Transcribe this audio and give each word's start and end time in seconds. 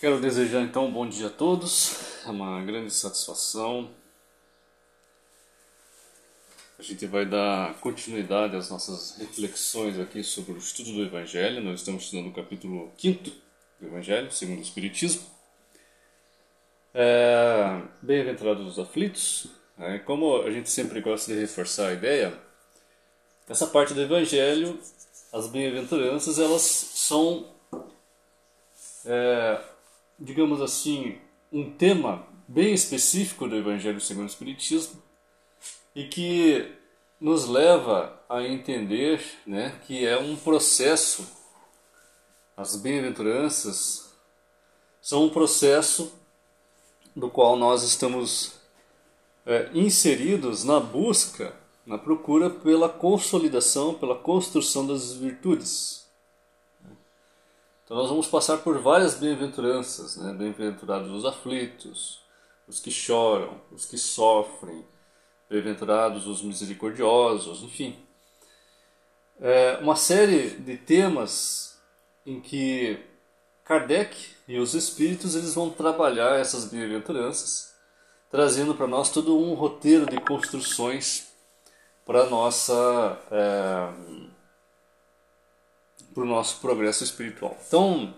Quero 0.00 0.18
desejar 0.18 0.62
então 0.62 0.86
um 0.86 0.90
bom 0.90 1.06
dia 1.06 1.26
a 1.26 1.30
todos, 1.30 2.24
é 2.24 2.30
uma 2.30 2.64
grande 2.64 2.90
satisfação. 2.90 3.90
A 6.78 6.82
gente 6.82 7.04
vai 7.04 7.26
dar 7.26 7.74
continuidade 7.80 8.56
às 8.56 8.70
nossas 8.70 9.18
reflexões 9.18 10.00
aqui 10.00 10.24
sobre 10.24 10.52
o 10.52 10.56
estudo 10.56 10.94
do 10.94 11.02
Evangelho. 11.02 11.62
Nós 11.62 11.80
estamos 11.80 12.04
estudando 12.04 12.28
o 12.28 12.32
capítulo 12.32 12.90
5 12.96 13.24
do 13.78 13.88
Evangelho, 13.88 14.32
segundo 14.32 14.60
o 14.60 14.62
Espiritismo. 14.62 15.20
É, 16.94 17.82
Bem-aventurados 18.00 18.66
os 18.66 18.78
aflitos. 18.78 19.48
É, 19.78 19.98
como 19.98 20.40
a 20.40 20.50
gente 20.50 20.70
sempre 20.70 21.02
gosta 21.02 21.30
de 21.30 21.38
reforçar 21.38 21.88
a 21.88 21.92
ideia, 21.92 22.32
essa 23.46 23.66
parte 23.66 23.92
do 23.92 24.00
Evangelho, 24.00 24.80
as 25.30 25.46
bem-aventuranças, 25.48 26.38
elas 26.38 26.62
são 26.62 27.52
é, 29.04 29.69
digamos 30.20 30.60
assim, 30.60 31.18
um 31.50 31.70
tema 31.70 32.26
bem 32.46 32.74
específico 32.74 33.48
do 33.48 33.56
Evangelho 33.56 34.00
segundo 34.00 34.24
o 34.24 34.30
Espiritismo 34.30 35.02
e 35.94 36.04
que 36.04 36.70
nos 37.20 37.46
leva 37.46 38.20
a 38.28 38.42
entender 38.42 39.22
né, 39.46 39.80
que 39.86 40.06
é 40.06 40.18
um 40.18 40.36
processo, 40.36 41.26
as 42.56 42.76
bem-aventuranças 42.76 44.12
são 45.00 45.24
um 45.24 45.30
processo 45.30 46.12
do 47.16 47.30
qual 47.30 47.56
nós 47.56 47.82
estamos 47.82 48.52
é, 49.46 49.70
inseridos 49.74 50.64
na 50.64 50.78
busca, 50.78 51.54
na 51.86 51.98
procura 51.98 52.50
pela 52.50 52.88
consolidação, 52.88 53.94
pela 53.94 54.14
construção 54.14 54.86
das 54.86 55.12
virtudes. 55.12 55.99
Então 57.90 57.98
nós 57.98 58.08
vamos 58.08 58.28
passar 58.28 58.58
por 58.58 58.78
várias 58.78 59.16
bem-aventuranças, 59.16 60.16
né? 60.16 60.32
Bem-aventurados 60.32 61.10
os 61.10 61.24
aflitos, 61.24 62.20
os 62.68 62.78
que 62.78 62.88
choram, 62.88 63.60
os 63.72 63.84
que 63.84 63.98
sofrem, 63.98 64.86
bem-aventurados 65.50 66.24
os 66.28 66.40
misericordiosos, 66.40 67.64
enfim. 67.64 67.98
É 69.40 69.78
uma 69.82 69.96
série 69.96 70.50
de 70.50 70.76
temas 70.76 71.80
em 72.24 72.40
que 72.40 72.96
Kardec 73.64 74.36
e 74.46 74.60
os 74.60 74.74
espíritos 74.74 75.34
eles 75.34 75.52
vão 75.52 75.68
trabalhar 75.68 76.38
essas 76.38 76.66
bem-aventuranças, 76.66 77.74
trazendo 78.30 78.72
para 78.72 78.86
nós 78.86 79.10
todo 79.10 79.36
um 79.36 79.54
roteiro 79.54 80.06
de 80.06 80.20
construções 80.20 81.26
para 82.06 82.30
nossa 82.30 83.20
é, 83.32 84.30
para 86.12 86.22
o 86.22 86.26
nosso 86.26 86.60
progresso 86.60 87.04
espiritual. 87.04 87.56
Então, 87.66 88.14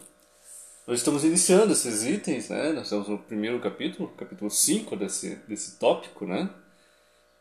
nós 0.87 0.99
estamos 0.99 1.25
iniciando 1.25 1.73
esses 1.73 2.05
itens, 2.05 2.49
né? 2.49 2.73
Nós 2.73 2.85
estamos 2.85 3.09
no 3.09 3.19
primeiro 3.19 3.61
capítulo, 3.61 4.09
capítulo 4.17 4.51
5 4.51 4.97
desse, 4.97 5.37
desse 5.47 5.79
tópico, 5.79 6.27
né? 6.27 6.51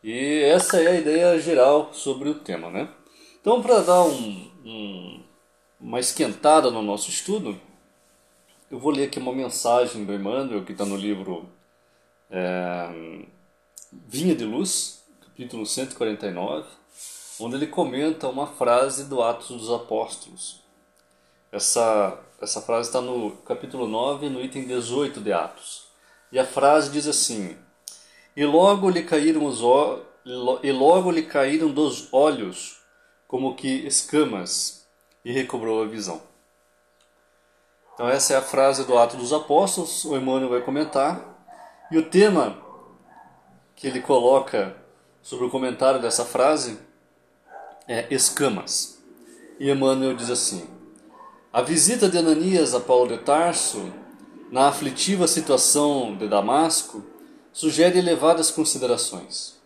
E 0.02 0.42
essa 0.44 0.80
é 0.80 0.88
a 0.88 1.00
ideia 1.00 1.40
geral 1.40 1.92
sobre 1.92 2.28
o 2.28 2.34
tema, 2.34 2.70
né? 2.70 2.88
Então, 3.40 3.62
para 3.62 3.80
dar 3.80 4.02
um, 4.04 4.50
um, 4.64 5.24
uma 5.80 5.98
esquentada 5.98 6.70
no 6.70 6.82
nosso 6.82 7.10
estudo, 7.10 7.60
eu 8.70 8.78
vou 8.78 8.92
ler 8.92 9.04
aqui 9.04 9.18
uma 9.18 9.32
mensagem 9.32 10.04
do 10.04 10.14
Emmanuel, 10.14 10.64
que 10.64 10.72
está 10.72 10.84
no 10.84 10.96
livro 10.96 11.48
é, 12.30 12.88
Vinha 13.92 14.34
de 14.34 14.44
Luz, 14.44 15.04
capítulo 15.20 15.66
149, 15.66 16.66
onde 17.40 17.56
ele 17.56 17.66
comenta 17.66 18.28
uma 18.28 18.46
frase 18.46 19.04
do 19.04 19.22
Atos 19.22 19.48
dos 19.48 19.70
Apóstolos. 19.70 20.60
Essa, 21.50 22.18
essa 22.40 22.60
frase 22.60 22.88
está 22.88 23.00
no 23.00 23.32
capítulo 23.38 23.86
9, 23.86 24.28
no 24.28 24.42
item 24.42 24.66
18 24.66 25.20
de 25.20 25.32
Atos. 25.32 25.84
E 26.30 26.38
a 26.38 26.46
frase 26.46 26.90
diz 26.90 27.06
assim: 27.06 27.56
E 28.36 28.44
logo 28.44 28.88
lhe 28.88 29.02
caíram 29.02 29.44
os 29.44 29.60
e 30.62 30.72
logo 30.72 31.10
lhe 31.10 31.22
caíram 31.22 31.68
dos 31.70 32.12
olhos 32.12 32.80
como 33.26 33.54
que 33.54 33.86
escamas, 33.86 34.86
e 35.24 35.32
recobrou 35.32 35.82
a 35.82 35.86
visão. 35.86 36.20
Então 37.94 38.08
essa 38.08 38.34
é 38.34 38.36
a 38.36 38.42
frase 38.42 38.84
do 38.84 38.98
Atos 38.98 39.18
dos 39.18 39.32
Apóstolos, 39.32 40.04
o 40.04 40.16
Emmanuel 40.16 40.50
vai 40.50 40.60
comentar. 40.60 41.28
E 41.90 41.96
o 41.96 42.08
tema 42.08 42.58
que 43.74 43.86
ele 43.86 44.00
coloca 44.00 44.76
sobre 45.22 45.46
o 45.46 45.50
comentário 45.50 46.00
dessa 46.00 46.24
frase 46.24 46.78
é, 47.86 48.06
escamas. 48.10 49.02
E 49.58 49.70
Emmanuel 49.70 50.16
diz 50.16 50.30
assim: 50.30 50.66
A 51.52 51.62
visita 51.62 52.08
de 52.08 52.18
Ananias 52.18 52.74
a 52.74 52.80
Paulo 52.80 53.16
de 53.16 53.22
Tarso, 53.22 53.92
na 54.50 54.68
aflitiva 54.68 55.26
situação 55.26 56.16
de 56.16 56.28
Damasco, 56.28 57.02
sugere 57.52 57.98
elevadas 57.98 58.50
considerações. 58.50 59.60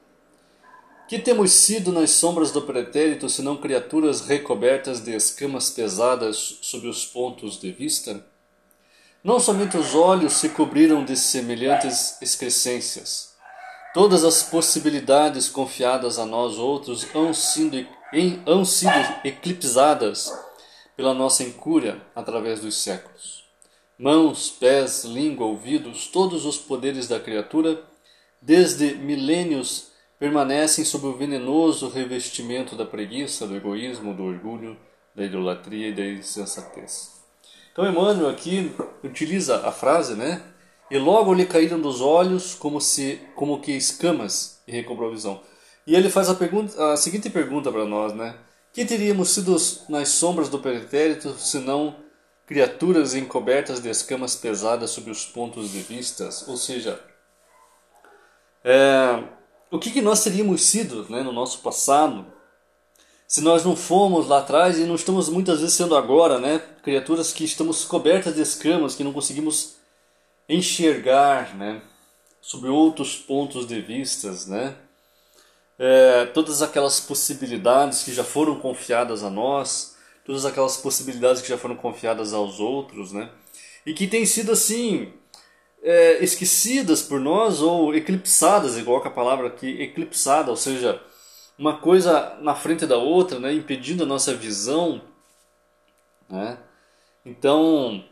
Que 1.08 1.18
temos 1.20 1.52
sido 1.52 1.92
nas 1.92 2.10
sombras 2.10 2.50
do 2.50 2.62
pretérito 2.62 3.28
senão 3.28 3.56
criaturas 3.56 4.22
recobertas 4.22 5.00
de 5.00 5.14
escamas 5.14 5.70
pesadas 5.70 6.58
sob 6.62 6.88
os 6.88 7.04
pontos 7.04 7.60
de 7.60 7.70
vista? 7.70 8.26
Não 9.22 9.38
somente 9.38 9.76
os 9.76 9.94
olhos 9.94 10.32
se 10.34 10.48
cobriram 10.48 11.04
de 11.04 11.16
semelhantes 11.16 12.20
excrescências. 12.20 13.34
Todas 13.94 14.24
as 14.24 14.42
possibilidades 14.42 15.48
confiadas 15.48 16.18
a 16.18 16.26
nós 16.26 16.58
outros 16.58 17.06
hão 17.14 17.32
sido 17.32 17.86
hão 18.46 18.64
sido 18.64 18.92
eclipsadas 19.24 20.32
pela 20.96 21.12
nossa 21.12 21.42
incúria 21.42 22.00
através 22.14 22.60
dos 22.60 22.76
séculos. 22.76 23.44
Mãos, 23.98 24.50
pés, 24.50 25.04
língua, 25.04 25.46
ouvidos, 25.46 26.06
todos 26.08 26.44
os 26.44 26.58
poderes 26.58 27.08
da 27.08 27.18
criatura, 27.18 27.82
desde 28.40 28.94
milênios, 28.94 29.90
permanecem 30.18 30.84
sob 30.84 31.06
o 31.06 31.16
venenoso 31.16 31.88
revestimento 31.88 32.76
da 32.76 32.84
preguiça, 32.84 33.46
do 33.46 33.56
egoísmo, 33.56 34.14
do 34.14 34.24
orgulho, 34.24 34.76
da 35.14 35.24
idolatria 35.24 35.88
e 35.88 35.94
da 35.94 36.04
insensatez. 36.04 37.16
Então 37.72 37.86
Emmanuel 37.86 38.28
aqui 38.30 38.72
utiliza 39.02 39.66
a 39.66 39.72
frase, 39.72 40.14
né? 40.14 40.42
E 40.90 40.98
logo 40.98 41.34
lhe 41.34 41.44
caíram 41.44 41.80
dos 41.80 42.00
olhos 42.00 42.54
como 42.54 42.80
se 42.80 43.20
como 43.34 43.60
que 43.60 43.72
escamas 43.72 44.62
e 44.66 44.72
recobrou 44.72 45.10
a 45.10 45.12
visão. 45.12 45.40
E 45.86 45.94
ele 45.94 46.10
faz 46.10 46.28
a, 46.28 46.34
pergunta, 46.34 46.92
a 46.92 46.96
seguinte 46.96 47.30
pergunta 47.30 47.70
para 47.70 47.84
nós, 47.84 48.12
né? 48.12 48.34
Que 48.72 48.84
teríamos 48.84 49.30
sido 49.30 49.56
nas 49.88 50.08
sombras 50.08 50.48
do 50.48 50.58
pretérito, 50.58 51.34
senão 51.38 51.94
criaturas 52.46 53.14
encobertas 53.14 53.80
de 53.80 53.88
escamas 53.88 54.34
pesadas 54.36 54.90
sob 54.90 55.10
os 55.10 55.24
pontos 55.24 55.70
de 55.70 55.80
vistas? 55.80 56.46
Ou 56.48 56.56
seja, 56.56 57.00
é, 58.64 59.22
o 59.70 59.78
que, 59.78 59.90
que 59.90 60.02
nós 60.02 60.24
teríamos 60.24 60.62
sido 60.62 61.06
né, 61.08 61.22
no 61.22 61.32
nosso 61.32 61.60
passado 61.60 62.26
se 63.28 63.40
nós 63.40 63.64
não 63.64 63.74
fomos 63.74 64.28
lá 64.28 64.38
atrás 64.38 64.78
e 64.78 64.84
não 64.84 64.94
estamos 64.94 65.28
muitas 65.28 65.60
vezes 65.60 65.74
sendo 65.74 65.96
agora, 65.96 66.38
né? 66.38 66.60
Criaturas 66.82 67.32
que 67.32 67.44
estamos 67.44 67.84
cobertas 67.84 68.36
de 68.36 68.40
escamas, 68.40 68.94
que 68.94 69.02
não 69.02 69.12
conseguimos 69.12 69.76
enxergar, 70.48 71.54
né? 71.56 71.82
Sob 72.40 72.68
outros 72.68 73.16
pontos 73.16 73.66
de 73.66 73.80
vistas, 73.80 74.46
né? 74.46 74.76
É, 75.78 76.26
todas 76.26 76.62
aquelas 76.62 77.00
possibilidades 77.00 78.02
que 78.02 78.12
já 78.12 78.24
foram 78.24 78.58
confiadas 78.58 79.22
a 79.22 79.30
nós, 79.30 79.96
todas 80.24 80.44
aquelas 80.44 80.76
possibilidades 80.76 81.42
que 81.42 81.48
já 81.48 81.58
foram 81.58 81.76
confiadas 81.76 82.32
aos 82.32 82.58
outros, 82.58 83.12
né? 83.12 83.30
E 83.84 83.92
que 83.92 84.06
têm 84.06 84.26
sido 84.26 84.52
assim 84.52 85.12
é, 85.82 86.22
esquecidas 86.24 87.02
por 87.02 87.20
nós 87.20 87.60
ou 87.60 87.94
eclipsadas, 87.94 88.76
igual 88.76 89.00
que 89.00 89.08
a 89.08 89.12
palavra 89.12 89.48
aqui, 89.48 89.82
eclipsada, 89.82 90.50
ou 90.50 90.56
seja, 90.56 91.00
uma 91.58 91.78
coisa 91.78 92.36
na 92.40 92.54
frente 92.54 92.86
da 92.86 92.96
outra, 92.96 93.38
né? 93.38 93.52
Impedindo 93.52 94.02
a 94.02 94.06
nossa 94.06 94.34
visão, 94.34 95.00
né? 96.28 96.58
Então, 97.24 98.04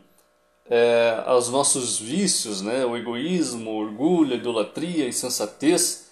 é, 0.69 1.23
os 1.35 1.49
nossos 1.49 1.99
vícios, 1.99 2.61
né? 2.61 2.85
O 2.85 2.95
egoísmo, 2.95 3.71
o 3.71 3.77
orgulho, 3.77 4.33
a 4.33 4.37
idolatria, 4.37 5.05
a 5.05 5.09
insensatez 5.09 6.04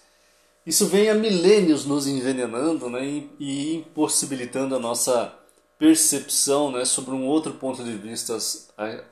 isso 0.66 0.88
vem 0.88 1.10
há 1.10 1.14
milênios 1.14 1.86
nos 1.86 2.08
envenenando 2.08 2.90
né, 2.90 3.02
e, 3.38 3.76
impossibilitando 3.76 4.76
a 4.76 4.80
nossa 4.80 5.34
percepção 5.78 6.72
né, 6.72 6.86
sobre 6.86 7.12
um 7.12 7.26
outro 7.26 7.54
ponto 7.54 7.84
de 7.84 7.94
vista, 7.94 8.38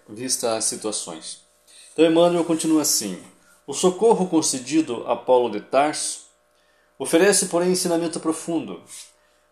vista 0.07 0.55
as 0.55 0.63
situações. 0.63 1.41
Então 1.91 2.05
Emmanuel 2.05 2.45
continua 2.45 2.83
assim: 2.83 3.21
O 3.67 3.73
socorro 3.73 4.27
concedido 4.27 5.03
a 5.07 5.15
Paulo 5.15 5.49
de 5.51 5.59
Tarso 5.59 6.21
oferece, 6.97 7.47
porém, 7.47 7.71
ensinamento 7.71 8.19
profundo. 8.19 8.81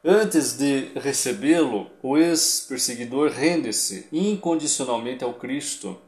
Antes 0.01 0.57
de 0.57 0.91
recebê-lo, 0.95 1.91
o 2.01 2.17
ex-perseguidor 2.17 3.31
rende-se 3.31 4.07
incondicionalmente 4.13 5.25
ao 5.25 5.33
Cristo, 5.33 5.99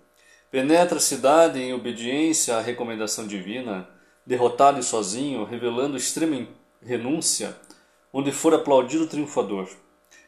penetra 0.49 0.97
a 0.97 1.01
cidade 1.01 1.59
em 1.59 1.73
obediência 1.73 2.55
à 2.55 2.61
recomendação 2.61 3.27
divina 3.27 3.89
derrotado 4.25 4.79
e 4.79 4.83
sozinho, 4.83 5.43
revelando 5.43 5.97
extrema 5.97 6.47
renúncia, 6.81 7.55
onde 8.13 8.31
for 8.31 8.53
aplaudido 8.53 9.07
triunfador. 9.07 9.69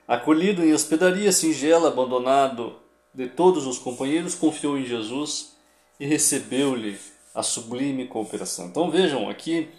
Acolhido 0.08 0.64
em 0.64 0.74
hospedaria 0.74 1.32
singela, 1.32 1.88
abandonado 1.88 2.76
de 3.14 3.28
todos 3.28 3.66
os 3.66 3.78
companheiros, 3.78 4.36
confiou 4.36 4.78
em 4.78 4.86
Jesus 4.86 5.56
e 6.00 6.06
recebeu-lhe 6.06 7.00
a 7.34 7.42
sublime 7.42 8.08
cooperação. 8.08 8.68
Então 8.68 8.92
vejam 8.92 9.30
aqui 9.30 9.70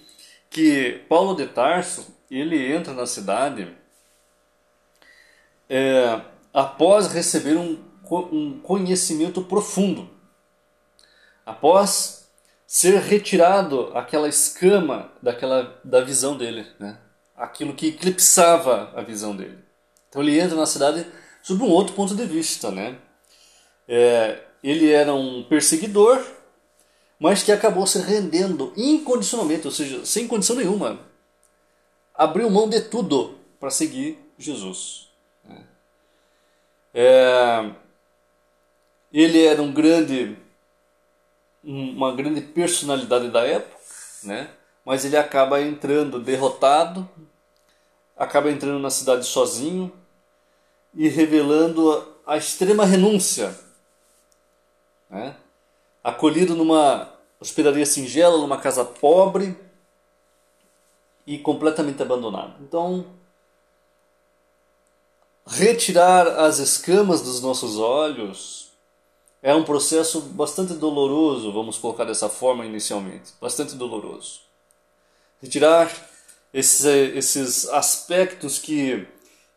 que 0.50 1.02
Paulo 1.08 1.34
de 1.34 1.46
Tarso 1.46 2.06
ele 2.30 2.72
entra 2.72 2.92
na 2.92 3.06
cidade 3.06 3.68
é, 5.68 6.20
após 6.52 7.08
receber 7.08 7.56
um, 7.56 7.78
um 8.32 8.60
conhecimento 8.60 9.42
profundo, 9.42 10.08
após 11.44 12.23
ser 12.66 12.98
retirado 12.98 13.90
aquela 13.94 14.28
escama 14.28 15.12
daquela 15.22 15.80
da 15.84 16.00
visão 16.00 16.36
dele, 16.36 16.66
né? 16.78 16.98
aquilo 17.36 17.74
que 17.74 17.88
eclipsava 17.88 18.92
a 18.94 19.02
visão 19.02 19.36
dele. 19.36 19.58
Então 20.08 20.22
ele 20.22 20.38
entra 20.38 20.56
na 20.56 20.66
cidade 20.66 21.06
sob 21.42 21.62
um 21.62 21.70
outro 21.70 21.94
ponto 21.94 22.14
de 22.14 22.24
vista, 22.24 22.70
né? 22.70 22.96
É, 23.86 24.40
ele 24.62 24.90
era 24.90 25.12
um 25.12 25.42
perseguidor, 25.42 26.24
mas 27.18 27.42
que 27.42 27.52
acabou 27.52 27.86
se 27.86 27.98
rendendo 27.98 28.72
incondicionalmente, 28.76 29.66
ou 29.66 29.72
seja, 29.72 30.04
sem 30.06 30.26
condição 30.26 30.56
nenhuma. 30.56 31.00
Abriu 32.14 32.48
mão 32.48 32.68
de 32.68 32.80
tudo 32.80 33.38
para 33.60 33.70
seguir 33.70 34.18
Jesus. 34.38 35.08
Né? 35.44 35.64
É, 36.94 37.70
ele 39.12 39.44
era 39.44 39.60
um 39.60 39.72
grande, 39.72 40.36
uma 41.64 42.14
grande 42.14 42.40
personalidade 42.40 43.28
da 43.30 43.46
época, 43.46 43.76
né? 44.22 44.50
mas 44.84 45.04
ele 45.04 45.16
acaba 45.16 45.60
entrando 45.60 46.20
derrotado, 46.20 47.08
acaba 48.16 48.50
entrando 48.50 48.78
na 48.78 48.90
cidade 48.90 49.24
sozinho 49.24 49.92
e 50.94 51.08
revelando 51.08 52.06
a 52.26 52.36
extrema 52.36 52.84
renúncia. 52.84 53.58
Né? 55.08 55.34
Acolhido 56.02 56.54
numa 56.54 57.10
hospedaria 57.40 57.86
singela, 57.86 58.38
numa 58.38 58.58
casa 58.58 58.84
pobre 58.84 59.56
e 61.26 61.38
completamente 61.38 62.02
abandonado. 62.02 62.54
Então, 62.62 63.06
retirar 65.46 66.26
as 66.26 66.58
escamas 66.58 67.22
dos 67.22 67.40
nossos 67.40 67.78
olhos 67.78 68.63
é 69.44 69.54
um 69.54 69.62
processo 69.62 70.20
bastante 70.20 70.74
doloroso, 70.74 71.52
vamos 71.52 71.78
colocar 71.78 72.04
dessa 72.04 72.28
forma 72.28 72.66
inicialmente, 72.66 73.32
bastante 73.40 73.76
doloroso 73.76 74.44
retirar 75.44 75.94
esses, 76.52 76.84
esses 76.84 77.68
aspectos 77.68 78.58
que 78.58 79.06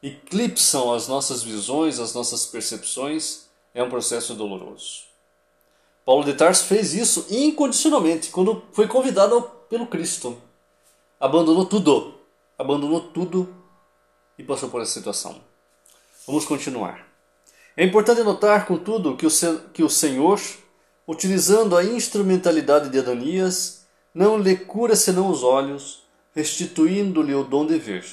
eclipsam 0.03 0.93
as 0.93 1.07
nossas 1.07 1.41
visões, 1.41 1.99
as 1.99 2.13
nossas 2.13 2.45
percepções, 2.45 3.47
é 3.73 3.81
um 3.81 3.89
processo 3.89 4.33
doloroso. 4.33 5.07
Paulo 6.05 6.25
de 6.25 6.33
Tarso 6.33 6.65
fez 6.65 6.93
isso 6.93 7.25
incondicionalmente 7.29 8.29
quando 8.29 8.63
foi 8.73 8.87
convidado 8.87 9.41
pelo 9.69 9.87
Cristo. 9.87 10.37
Abandonou 11.19 11.65
tudo, 11.65 12.15
abandonou 12.57 13.01
tudo 13.01 13.53
e 14.37 14.43
passou 14.43 14.69
por 14.69 14.81
essa 14.81 14.91
situação. 14.91 15.41
Vamos 16.25 16.45
continuar. 16.45 17.06
É 17.79 17.85
importante 17.85 18.23
notar, 18.23 18.65
contudo, 18.65 19.15
que 19.15 19.27
o, 19.27 19.29
que 19.71 19.83
o 19.83 19.89
Senhor, 19.89 20.41
utilizando 21.07 21.77
a 21.77 21.83
instrumentalidade 21.83 22.89
de 22.89 22.97
Adonias, 22.97 23.85
não 24.11 24.39
lhe 24.39 24.55
cura 24.55 24.95
senão 24.95 25.29
os 25.29 25.43
olhos, 25.43 26.01
restituindo-lhe 26.33 27.35
o 27.35 27.43
dom 27.43 27.67
de 27.67 27.77
ver. 27.77 28.03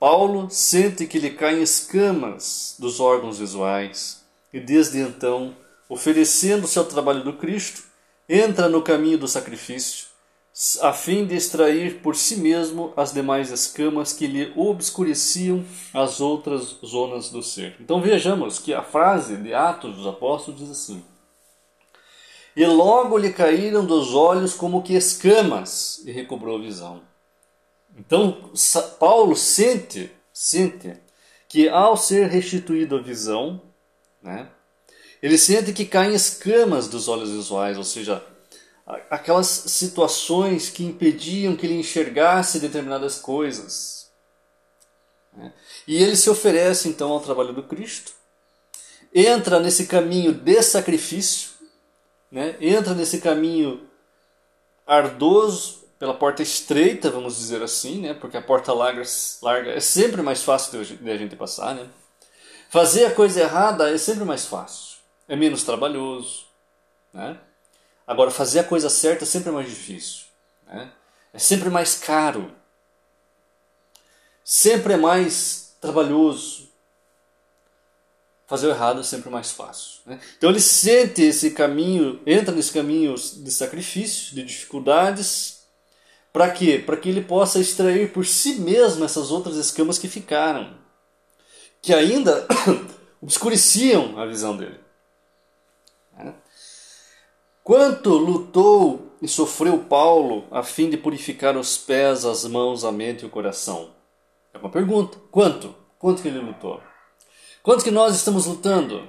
Paulo 0.00 0.50
sente 0.50 1.06
que 1.06 1.20
lhe 1.20 1.30
caem 1.30 1.62
escamas 1.62 2.74
dos 2.76 2.98
órgãos 2.98 3.38
visuais 3.38 4.24
e, 4.52 4.58
desde 4.58 4.98
então, 4.98 5.56
oferecendo-se 5.88 6.76
ao 6.76 6.84
trabalho 6.84 7.22
do 7.22 7.34
Cristo, 7.34 7.84
entra 8.28 8.68
no 8.68 8.82
caminho 8.82 9.16
do 9.16 9.28
sacrifício, 9.28 10.06
a 10.80 10.92
fim 10.92 11.24
de 11.24 11.34
extrair 11.34 12.00
por 12.00 12.14
si 12.14 12.36
mesmo 12.36 12.92
as 12.96 13.12
demais 13.12 13.50
escamas 13.50 14.12
que 14.12 14.26
lhe 14.26 14.52
obscureciam 14.54 15.64
as 15.94 16.20
outras 16.20 16.76
zonas 16.84 17.30
do 17.30 17.42
ser. 17.42 17.76
Então 17.80 18.00
vejamos 18.00 18.58
que 18.58 18.74
a 18.74 18.82
frase 18.82 19.36
de 19.36 19.54
Atos 19.54 19.96
dos 19.96 20.06
Apóstolos 20.06 20.60
diz 20.60 20.70
assim: 20.70 21.02
e 22.54 22.66
logo 22.66 23.16
lhe 23.16 23.32
caíram 23.32 23.84
dos 23.84 24.14
olhos 24.14 24.54
como 24.54 24.82
que 24.82 24.94
escamas, 24.94 26.02
e 26.04 26.12
recobrou 26.12 26.56
a 26.56 26.60
visão. 26.60 27.00
Então, 27.96 28.50
Paulo 28.98 29.34
sente, 29.34 30.10
sente 30.32 30.94
que 31.48 31.68
ao 31.68 31.96
ser 31.96 32.28
restituído 32.28 32.96
a 32.96 33.02
visão, 33.02 33.60
né, 34.22 34.48
ele 35.22 35.38
sente 35.38 35.72
que 35.72 35.84
caem 35.84 36.14
escamas 36.14 36.88
dos 36.88 37.08
olhos 37.08 37.30
visuais, 37.30 37.78
ou 37.78 37.84
seja, 37.84 38.22
aquelas 39.10 39.46
situações 39.46 40.68
que 40.68 40.84
impediam 40.84 41.56
que 41.56 41.66
ele 41.66 41.78
enxergasse 41.78 42.58
determinadas 42.58 43.18
coisas. 43.18 44.10
Né? 45.32 45.52
E 45.86 46.02
ele 46.02 46.16
se 46.16 46.28
oferece 46.28 46.88
então 46.88 47.10
ao 47.10 47.20
trabalho 47.20 47.52
do 47.52 47.62
Cristo, 47.62 48.12
entra 49.14 49.60
nesse 49.60 49.86
caminho 49.86 50.32
de 50.32 50.62
sacrifício, 50.62 51.50
né, 52.30 52.56
entra 52.60 52.94
nesse 52.94 53.20
caminho 53.20 53.86
ardoso, 54.86 55.82
pela 55.98 56.14
porta 56.14 56.42
estreita, 56.42 57.10
vamos 57.10 57.36
dizer 57.36 57.62
assim, 57.62 58.00
né, 58.00 58.14
porque 58.14 58.36
a 58.36 58.42
porta 58.42 58.72
larga, 58.72 59.04
larga 59.40 59.70
é 59.70 59.78
sempre 59.78 60.20
mais 60.20 60.42
fácil 60.42 60.84
de 60.84 61.08
a 61.10 61.16
gente 61.16 61.36
passar. 61.36 61.76
Né? 61.76 61.86
Fazer 62.68 63.04
a 63.04 63.14
coisa 63.14 63.40
errada 63.40 63.88
é 63.88 63.96
sempre 63.96 64.24
mais 64.24 64.44
fácil, 64.44 64.96
é 65.28 65.36
menos 65.36 65.62
trabalhoso. 65.62 66.46
Né? 67.12 67.38
Agora, 68.06 68.30
fazer 68.30 68.60
a 68.60 68.64
coisa 68.64 68.88
certa 68.88 69.24
é 69.24 69.26
sempre 69.26 69.50
mais 69.50 69.68
difícil. 69.68 70.24
Né? 70.66 70.90
É 71.32 71.38
sempre 71.38 71.70
mais 71.70 71.94
caro. 71.94 72.52
Sempre 74.44 74.94
é 74.94 74.96
mais 74.96 75.76
trabalhoso 75.80 76.72
fazer 78.52 78.66
o 78.66 78.70
errado 78.70 79.00
é 79.00 79.02
sempre 79.02 79.30
mais 79.30 79.50
fácil. 79.50 80.00
Né? 80.04 80.20
Então 80.36 80.50
ele 80.50 80.60
sente 80.60 81.22
esse 81.22 81.52
caminho, 81.52 82.20
entra 82.26 82.54
nesse 82.54 82.70
caminho 82.70 83.14
de 83.14 83.50
sacrifício, 83.50 84.34
de 84.34 84.42
dificuldades, 84.42 85.62
para 86.30 86.50
quê? 86.50 86.78
Para 86.78 86.98
que 86.98 87.08
ele 87.08 87.22
possa 87.22 87.58
extrair 87.58 88.12
por 88.12 88.26
si 88.26 88.56
mesmo 88.56 89.06
essas 89.06 89.30
outras 89.30 89.56
escamas 89.56 89.96
que 89.96 90.06
ficaram, 90.06 90.76
que 91.80 91.94
ainda 91.94 92.46
obscureciam 93.22 94.18
a 94.18 94.26
visão 94.26 94.54
dele. 94.54 94.78
Quanto 97.62 98.10
lutou 98.16 99.12
e 99.20 99.28
sofreu 99.28 99.78
Paulo 99.78 100.44
a 100.50 100.62
fim 100.62 100.90
de 100.90 100.96
purificar 100.96 101.56
os 101.56 101.78
pés, 101.78 102.24
as 102.24 102.44
mãos, 102.44 102.84
a 102.84 102.90
mente 102.90 103.22
e 103.22 103.26
o 103.26 103.30
coração? 103.30 103.90
É 104.52 104.58
uma 104.58 104.70
pergunta. 104.70 105.18
Quanto? 105.30 105.74
Quanto 105.98 106.22
que 106.22 106.28
ele 106.28 106.40
lutou? 106.40 106.80
Quanto 107.62 107.84
que 107.84 107.90
nós 107.90 108.16
estamos 108.16 108.46
lutando 108.46 109.08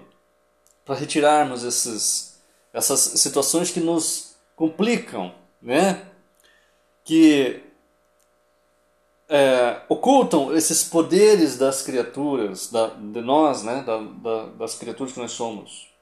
para 0.85 0.95
retirarmos 0.95 1.63
esses, 1.63 2.39
essas 2.71 2.99
situações 2.99 3.71
que 3.71 3.79
nos 3.79 4.35
complicam, 4.55 5.33
né? 5.59 6.05
que 7.03 7.61
é, 9.27 9.81
ocultam 9.89 10.55
esses 10.55 10.83
poderes 10.83 11.57
das 11.57 11.81
criaturas, 11.81 12.71
da, 12.71 12.87
de 12.87 13.21
nós, 13.21 13.63
né? 13.63 13.83
Da, 13.83 13.97
da, 13.97 14.45
das 14.57 14.75
criaturas 14.75 15.13
que 15.13 15.19
nós 15.19 15.31
somos. 15.31 15.92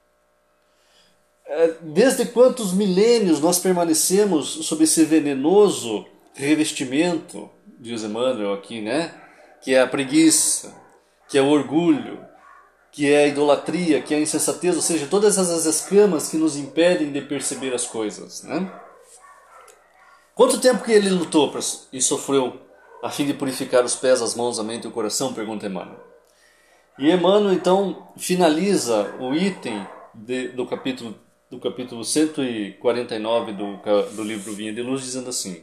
É, 1.54 1.76
desde 1.82 2.26
quantos 2.28 2.72
milênios 2.72 3.42
nós 3.42 3.60
permanecemos 3.60 4.66
sob 4.66 4.86
esse 4.86 5.04
venenoso 5.04 6.06
revestimento, 6.34 7.50
diz 7.78 8.04
Emmanuel 8.04 8.54
aqui, 8.54 8.80
né? 8.80 9.14
que 9.62 9.76
é 9.76 9.82
a 9.82 9.88
preguiça, 9.88 10.74
que 11.28 11.38
é 11.38 11.42
o 11.42 11.50
orgulho, 11.50 12.26
que 12.90 13.12
é 13.12 13.26
a 13.26 13.28
idolatria, 13.28 14.02
que 14.02 14.14
é 14.14 14.18
a 14.18 14.22
insensatez, 14.22 14.78
ou 14.78 14.82
seja, 14.82 15.08
todas 15.08 15.38
essas 15.38 15.66
escamas 15.66 16.30
que 16.30 16.38
nos 16.38 16.56
impedem 16.56 17.12
de 17.12 17.20
perceber 17.20 17.74
as 17.74 17.86
coisas. 17.86 18.44
Né? 18.44 18.72
Quanto 20.34 20.62
tempo 20.62 20.86
que 20.86 20.94
ele 20.94 21.10
lutou 21.10 21.54
e 21.92 22.02
sofreu 22.02 22.62
a 23.04 23.10
fim 23.10 23.26
de 23.26 23.34
purificar 23.34 23.84
os 23.84 23.96
pés, 23.96 24.22
as 24.22 24.36
mãos, 24.36 24.58
a 24.58 24.64
mente 24.64 24.86
e 24.86 24.88
o 24.88 24.92
coração? 24.92 25.34
Pergunta 25.34 25.66
Emmanuel. 25.66 26.00
E 26.98 27.12
Emmanuel 27.12 27.54
então 27.54 28.08
finaliza 28.16 29.14
o 29.20 29.36
item 29.36 29.86
de, 30.14 30.48
do 30.48 30.66
capítulo 30.66 31.14
do 31.52 31.60
capítulo 31.60 32.06
149 32.06 33.52
do, 33.52 33.76
do 34.16 34.24
livro 34.24 34.54
Vinha 34.54 34.72
de 34.72 34.82
Luz, 34.82 35.02
dizendo 35.02 35.30
assim: 35.30 35.62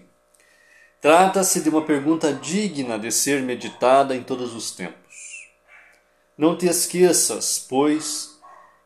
Trata-se 1.01 1.63
de 1.63 1.71
uma 1.71 1.81
pergunta 1.81 2.31
digna 2.31 2.99
de 2.99 3.11
ser 3.11 3.41
meditada 3.41 4.15
em 4.15 4.23
todos 4.23 4.55
os 4.55 4.71
tempos. 4.71 5.49
Não 6.37 6.55
te 6.55 6.67
esqueças, 6.67 7.59
pois, 7.67 8.39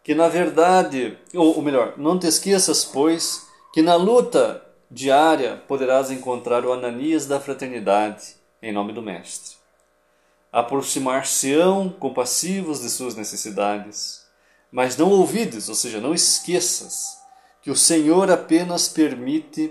que 0.04 0.14
na 0.14 0.28
verdade, 0.28 1.18
ou, 1.34 1.56
ou 1.56 1.62
melhor, 1.62 1.94
não 1.98 2.16
te 2.20 2.28
esqueças, 2.28 2.84
pois, 2.84 3.48
que 3.74 3.82
na 3.82 3.96
luta 3.96 4.64
diária 4.88 5.56
poderás 5.66 6.08
encontrar 6.08 6.64
o 6.64 6.72
Ananias 6.72 7.26
da 7.26 7.40
fraternidade, 7.40 8.36
em 8.62 8.72
nome 8.72 8.92
do 8.92 9.02
Mestre. 9.02 9.56
Aproximar-se-ão 10.52 11.88
compassivos 11.88 12.80
de 12.80 12.90
suas 12.90 13.16
necessidades, 13.16 14.21
Mas 14.72 14.96
não 14.96 15.10
ouvides, 15.10 15.68
ou 15.68 15.74
seja, 15.74 16.00
não 16.00 16.14
esqueças, 16.14 17.18
que 17.60 17.70
o 17.70 17.76
Senhor 17.76 18.30
apenas 18.30 18.88
permite 18.88 19.70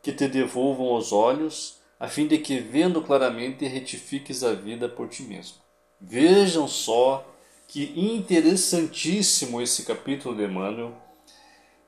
que 0.00 0.12
te 0.12 0.28
devolvam 0.28 0.94
os 0.94 1.12
olhos, 1.12 1.78
a 1.98 2.06
fim 2.06 2.28
de 2.28 2.38
que, 2.38 2.60
vendo 2.60 3.02
claramente, 3.02 3.66
retifiques 3.66 4.44
a 4.44 4.52
vida 4.52 4.88
por 4.88 5.08
ti 5.08 5.24
mesmo. 5.24 5.56
Vejam 6.00 6.68
só 6.68 7.26
que 7.66 7.92
interessantíssimo 7.96 9.60
esse 9.60 9.82
capítulo 9.82 10.36
de 10.36 10.44
Emmanuel, 10.44 10.94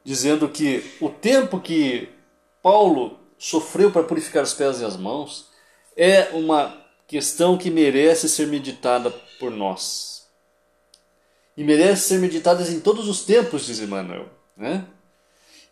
dizendo 0.02 0.48
que 0.48 0.82
o 1.00 1.08
tempo 1.08 1.60
que 1.60 2.08
Paulo 2.60 3.20
sofreu 3.38 3.92
para 3.92 4.02
purificar 4.02 4.42
os 4.42 4.52
pés 4.52 4.80
e 4.80 4.84
as 4.84 4.96
mãos 4.96 5.48
é 5.96 6.30
uma 6.32 6.76
questão 7.06 7.56
que 7.56 7.70
merece 7.70 8.28
ser 8.28 8.48
meditada 8.48 9.10
por 9.38 9.52
nós. 9.52 10.27
E 11.58 11.64
merece 11.64 12.10
ser 12.10 12.20
meditada 12.20 12.62
em 12.70 12.78
todos 12.78 13.08
os 13.08 13.24
tempos, 13.24 13.66
diz 13.66 13.80
Emmanuel. 13.80 14.28
Né? 14.56 14.86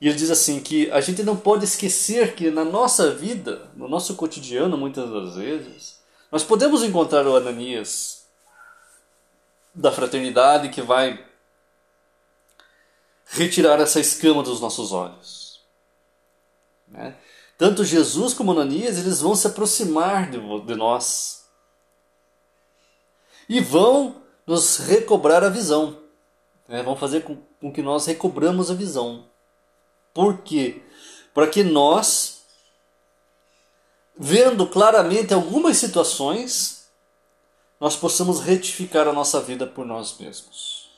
E 0.01 0.09
ele 0.09 0.17
diz 0.17 0.33
assim 0.33 0.59
que 0.59 0.91
a 0.91 1.01
gente 1.01 1.23
não 1.23 1.37
pode 1.37 1.65
esquecer 1.65 2.35
que 2.35 2.51
na 2.51 2.65
nossa 2.65 3.13
vida, 3.13 3.71
no 3.77 3.87
nosso 3.87 4.17
cotidiano, 4.17 4.77
muitas 4.77 5.09
das 5.09 5.37
vezes, 5.37 6.01
nós 6.33 6.43
podemos 6.43 6.83
encontrar 6.83 7.25
o 7.25 7.37
Ananias 7.37 8.27
da 9.73 9.93
fraternidade 9.93 10.71
que 10.71 10.83
vai 10.83 11.25
retirar 13.27 13.79
essa 13.79 14.01
escama 14.01 14.43
dos 14.43 14.61
nossos 14.61 14.91
olhos. 14.91 15.65
Né? 16.89 17.17
Tanto 17.57 17.85
Jesus 17.85 18.35
como 18.35 18.51
Ananias, 18.51 18.99
eles 18.99 19.21
vão 19.21 19.37
se 19.37 19.47
aproximar 19.47 20.33
de, 20.33 20.41
de 20.67 20.75
nós 20.75 21.47
e 23.49 23.61
vão 23.61 24.26
nos 24.47 24.79
recobrar 24.79 25.43
a 25.43 25.49
visão. 25.49 25.99
Né? 26.69 26.83
Vão 26.83 26.97
fazer 26.97 27.23
com, 27.23 27.37
com 27.61 27.73
que 27.73 27.83
nós 27.83 28.07
recobramos 28.07 28.71
a 28.71 28.75
visão. 28.75 29.25
Por 30.15 30.39
quê? 30.39 30.83
Para 31.35 31.47
que 31.47 31.63
nós, 31.63 32.43
vendo 34.17 34.67
claramente 34.67 35.35
algumas 35.35 35.77
situações, 35.77 36.87
nós 37.79 37.97
possamos 37.97 38.41
retificar 38.41 39.07
a 39.07 39.13
nossa 39.13 39.41
vida 39.41 39.67
por 39.67 39.85
nós 39.85 40.17
mesmos. 40.19 40.89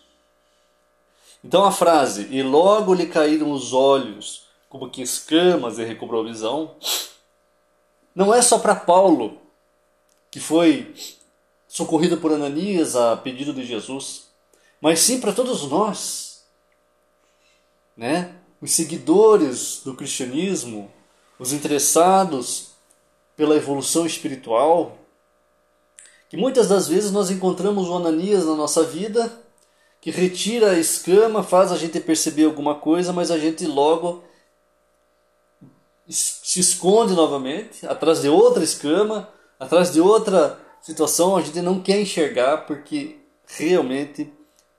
Então 1.42 1.64
a 1.64 1.72
frase, 1.72 2.28
e 2.30 2.42
logo 2.42 2.94
lhe 2.94 3.06
caíram 3.06 3.52
os 3.52 3.72
olhos 3.72 4.46
como 4.68 4.90
que 4.90 5.02
escamas 5.02 5.78
e 5.78 5.84
recobrou 5.84 6.22
a 6.22 6.28
visão, 6.28 6.76
não 8.14 8.34
é 8.34 8.42
só 8.42 8.58
para 8.58 8.74
Paulo, 8.74 9.40
que 10.30 10.40
foi 10.40 10.94
socorrido 11.68 12.16
por 12.16 12.32
Ananias 12.32 12.96
a 12.96 13.16
pedido 13.16 13.52
de 13.52 13.64
Jesus, 13.64 14.28
mas 14.80 15.00
sim 15.00 15.20
para 15.20 15.32
todos 15.32 15.68
nós, 15.68 16.44
né? 17.96 18.34
Os 18.60 18.72
seguidores 18.72 19.82
do 19.84 19.94
cristianismo, 19.94 20.90
os 21.38 21.52
interessados 21.52 22.70
pela 23.36 23.54
evolução 23.54 24.06
espiritual, 24.06 24.98
que 26.28 26.36
muitas 26.36 26.68
das 26.68 26.88
vezes 26.88 27.12
nós 27.12 27.30
encontramos 27.30 27.88
o 27.88 27.94
Ananias 27.94 28.44
na 28.44 28.54
nossa 28.54 28.82
vida, 28.82 29.30
que 30.00 30.10
retira 30.10 30.72
a 30.72 30.78
escama, 30.78 31.42
faz 31.42 31.70
a 31.70 31.76
gente 31.76 32.00
perceber 32.00 32.46
alguma 32.46 32.74
coisa, 32.74 33.12
mas 33.12 33.30
a 33.30 33.38
gente 33.38 33.66
logo 33.66 34.24
se 36.08 36.58
esconde 36.58 37.12
novamente 37.12 37.86
atrás 37.86 38.22
de 38.22 38.28
outra 38.28 38.64
escama, 38.64 39.28
atrás 39.60 39.92
de 39.92 40.00
outra 40.00 40.58
situação, 40.80 41.36
a 41.36 41.42
gente 41.42 41.60
não 41.60 41.80
quer 41.80 42.00
enxergar 42.00 42.66
porque 42.66 43.18
realmente 43.46 44.32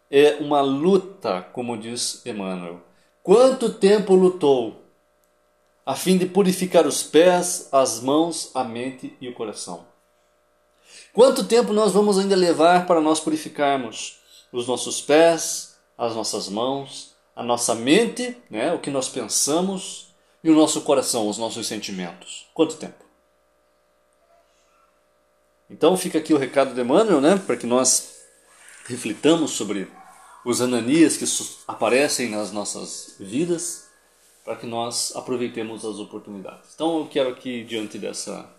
é 0.10 0.38
uma 0.39 0.62
luta, 0.62 1.41
como 1.53 1.77
diz 1.77 2.25
Emmanuel. 2.25 2.82
Quanto 3.22 3.74
tempo 3.74 4.15
lutou 4.15 4.82
a 5.86 5.96
fim 5.96 6.18
de 6.18 6.25
purificar 6.25 6.88
os 6.88 7.03
pés, 7.03 7.70
as 7.72 8.00
mãos, 8.00 8.51
a 8.53 8.63
mente 8.63 9.15
e 9.20 9.27
o 9.27 9.34
coração? 9.34 9.86
Quanto 11.13 11.44
tempo 11.44 11.74
nós 11.74 11.91
vamos 11.91 12.18
ainda 12.18 12.36
levar 12.36 12.86
para 12.86 13.01
nós 13.01 13.20
purificarmos 13.20 14.20
os 14.51 14.68
nossos 14.68 15.01
pés, 15.01 15.77
as 15.98 16.15
nossas 16.15 16.50
mãos, 16.50 17.13
a 17.36 17.44
nossa 17.44 17.75
mente, 17.75 18.38
né, 18.50 18.74
o 18.74 18.79
que 18.79 18.89
nós 18.89 19.10
pensamos, 19.10 20.10
e 20.44 20.50
o 20.50 20.56
nosso 20.56 20.82
coração, 20.82 21.27
os 21.27 21.38
nossos 21.38 21.68
sentimentos? 21.68 22.48
Quanto 22.53 22.77
tempo? 22.77 23.09
Então 25.69 25.95
fica 25.95 26.17
aqui 26.17 26.33
o 26.33 26.38
recado 26.38 26.73
de 26.73 26.81
Emmanuel, 26.81 27.21
né, 27.21 27.41
para 27.45 27.55
que 27.55 27.67
nós 27.67 28.23
reflitamos 28.88 29.51
sobre 29.51 29.88
os 30.43 30.61
ananias 30.61 31.15
que 31.15 31.25
aparecem 31.67 32.29
nas 32.29 32.51
nossas 32.51 33.15
vidas, 33.19 33.88
para 34.43 34.55
que 34.55 34.65
nós 34.65 35.15
aproveitemos 35.15 35.85
as 35.85 35.97
oportunidades. 35.97 36.71
Então 36.73 36.99
eu 36.99 37.07
quero 37.07 37.29
aqui, 37.29 37.63
diante 37.63 37.99
dessa 37.99 38.49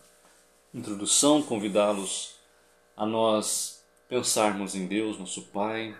introdução, 0.72 1.42
convidá-los 1.42 2.34
a 2.96 3.04
nós 3.04 3.82
pensarmos 4.08 4.74
em 4.74 4.86
Deus, 4.86 5.18
nosso 5.18 5.42
Pai, 5.46 5.96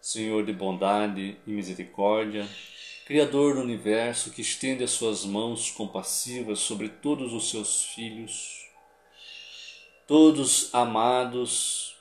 Senhor 0.00 0.44
de 0.44 0.52
bondade 0.52 1.36
e 1.46 1.50
misericórdia, 1.50 2.48
Criador 3.06 3.54
do 3.54 3.60
universo 3.60 4.30
que 4.30 4.40
estende 4.40 4.84
as 4.84 4.92
suas 4.92 5.24
mãos 5.24 5.70
compassivas 5.70 6.60
sobre 6.60 6.88
todos 6.88 7.32
os 7.32 7.50
seus 7.50 7.84
filhos, 7.86 8.69
todos 10.10 10.74
amados, 10.74 11.96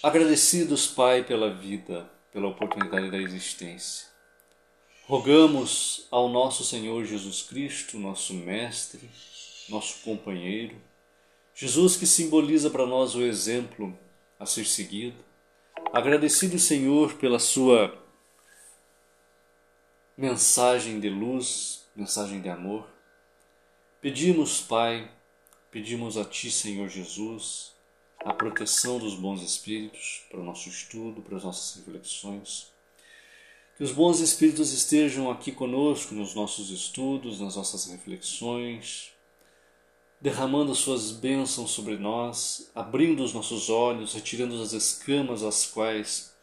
agradecidos, 0.00 0.86
Pai, 0.86 1.24
pela 1.24 1.52
vida, 1.52 2.08
pela 2.32 2.46
oportunidade 2.46 3.10
da 3.10 3.16
existência. 3.18 4.06
Rogamos 5.08 6.06
ao 6.08 6.28
nosso 6.28 6.62
Senhor 6.62 7.04
Jesus 7.04 7.42
Cristo, 7.42 7.98
nosso 7.98 8.32
Mestre, 8.32 9.10
nosso 9.68 10.04
companheiro, 10.04 10.76
Jesus 11.52 11.96
que 11.96 12.06
simboliza 12.06 12.70
para 12.70 12.86
nós 12.86 13.16
o 13.16 13.22
exemplo 13.22 13.98
a 14.38 14.46
ser 14.46 14.64
seguido. 14.64 15.16
Agradecido, 15.92 16.60
Senhor, 16.60 17.14
pela 17.14 17.40
sua 17.40 18.00
mensagem 20.16 21.00
de 21.00 21.10
luz, 21.10 21.88
mensagem 21.96 22.40
de 22.40 22.48
amor. 22.48 22.88
Pedimos, 24.00 24.60
Pai, 24.60 25.10
pedimos 25.70 26.16
a 26.16 26.24
Ti, 26.24 26.50
Senhor 26.50 26.88
Jesus, 26.88 27.72
a 28.24 28.32
proteção 28.34 28.98
dos 28.98 29.14
bons 29.14 29.42
espíritos 29.42 30.22
para 30.30 30.40
o 30.40 30.44
nosso 30.44 30.68
estudo, 30.68 31.22
para 31.22 31.36
as 31.36 31.44
nossas 31.44 31.76
reflexões. 31.76 32.68
Que 33.76 33.84
os 33.84 33.92
bons 33.92 34.20
espíritos 34.20 34.72
estejam 34.72 35.30
aqui 35.30 35.52
conosco 35.52 36.14
nos 36.14 36.34
nossos 36.34 36.70
estudos, 36.70 37.40
nas 37.40 37.56
nossas 37.56 37.86
reflexões, 37.86 39.12
derramando 40.20 40.74
suas 40.74 41.10
bênçãos 41.10 41.70
sobre 41.70 41.96
nós, 41.96 42.70
abrindo 42.74 43.24
os 43.24 43.32
nossos 43.32 43.70
olhos, 43.70 44.12
retirando 44.12 44.60
as 44.62 44.72
escamas 44.72 45.42
às 45.42 45.66
quais 45.66 46.34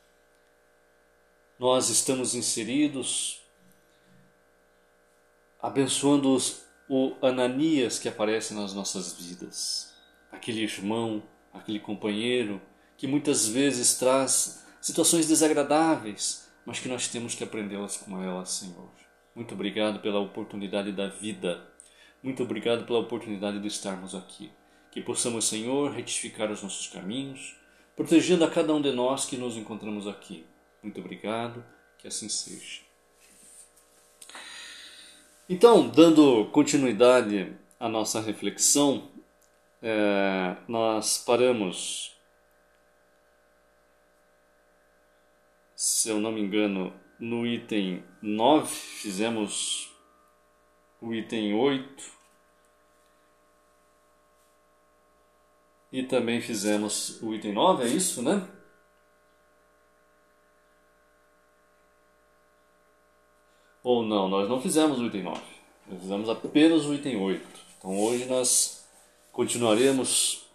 nós 1.59 1.89
estamos 1.89 2.33
inseridos 2.33 3.41
abençoando 5.61 6.33
os, 6.33 6.63
o 6.89 7.15
Ananias 7.21 7.99
que 7.99 8.07
aparece 8.07 8.53
nas 8.53 8.73
nossas 8.73 9.13
vidas, 9.13 9.93
aquele 10.31 10.61
irmão, 10.61 11.21
aquele 11.53 11.79
companheiro 11.79 12.61
que 12.95 13.07
muitas 13.07 13.47
vezes 13.47 13.97
traz 13.97 14.65
situações 14.81 15.27
desagradáveis, 15.27 16.47
mas 16.65 16.79
que 16.79 16.89
nós 16.89 17.07
temos 17.07 17.35
que 17.35 17.43
aprendê-las 17.43 17.97
com 17.97 18.21
ela, 18.21 18.45
Senhor. 18.45 18.89
Muito 19.35 19.53
obrigado 19.53 19.99
pela 19.99 20.19
oportunidade 20.19 20.91
da 20.91 21.07
vida. 21.07 21.63
Muito 22.23 22.41
obrigado 22.41 22.85
pela 22.85 22.99
oportunidade 22.99 23.59
de 23.59 23.67
estarmos 23.67 24.15
aqui. 24.15 24.51
Que 24.91 25.01
possamos, 25.01 25.45
Senhor, 25.45 25.91
retificar 25.91 26.51
os 26.51 26.63
nossos 26.63 26.87
caminhos, 26.87 27.55
protegendo 27.95 28.43
a 28.43 28.49
cada 28.49 28.73
um 28.73 28.81
de 28.81 28.91
nós 28.91 29.25
que 29.25 29.37
nos 29.37 29.55
encontramos 29.55 30.07
aqui. 30.07 30.45
Muito 30.81 30.99
obrigado, 30.99 31.63
que 31.99 32.07
assim 32.07 32.29
seja. 32.29 32.86
Então, 35.49 35.87
dando 35.87 36.45
continuidade 36.51 37.55
à 37.79 37.87
nossa 37.87 38.19
reflexão, 38.19 39.09
é, 39.81 40.57
nós 40.67 41.23
paramos, 41.25 42.17
se 45.73 46.09
eu 46.09 46.19
não 46.19 46.33
me 46.33 46.41
engano, 46.41 46.93
no 47.17 47.47
item 47.47 48.03
9, 48.21 48.67
fizemos 48.75 49.89
o 51.01 51.13
item 51.13 51.55
8 51.55 52.03
e 55.93 56.03
também 56.03 56.41
fizemos 56.41 57.21
o 57.23 57.33
item 57.33 57.53
9, 57.53 57.85
é 57.85 57.87
isso, 57.87 58.21
né? 58.21 58.45
Ou 63.87 64.03
não, 64.03 64.27
nós 64.27 64.49
não 64.49 64.61
fizemos 64.61 64.99
o 64.99 65.05
item 65.05 65.23
9. 65.23 65.41
Nós 65.89 66.01
fizemos 66.01 66.27
apenas 66.27 66.83
o 66.83 66.93
item 66.93 67.21
8. 67.21 67.47
Então 67.77 67.97
hoje 67.97 68.25
nós 68.25 68.83
continuaremos 69.31 70.45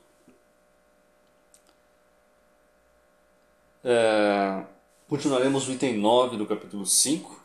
é, 3.83 4.67
continuaremos 5.09 5.67
no 5.67 5.73
item 5.73 5.97
9 5.97 6.37
do 6.37 6.45
capítulo 6.45 6.85
5. 6.85 7.43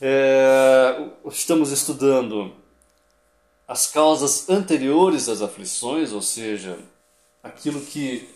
É, 0.00 1.06
estamos 1.26 1.70
estudando 1.70 2.56
as 3.66 3.88
causas 3.88 4.48
anteriores 4.48 5.26
das 5.26 5.42
aflições, 5.42 6.12
ou 6.14 6.22
seja, 6.22 6.78
aquilo 7.42 7.82
que 7.82 8.26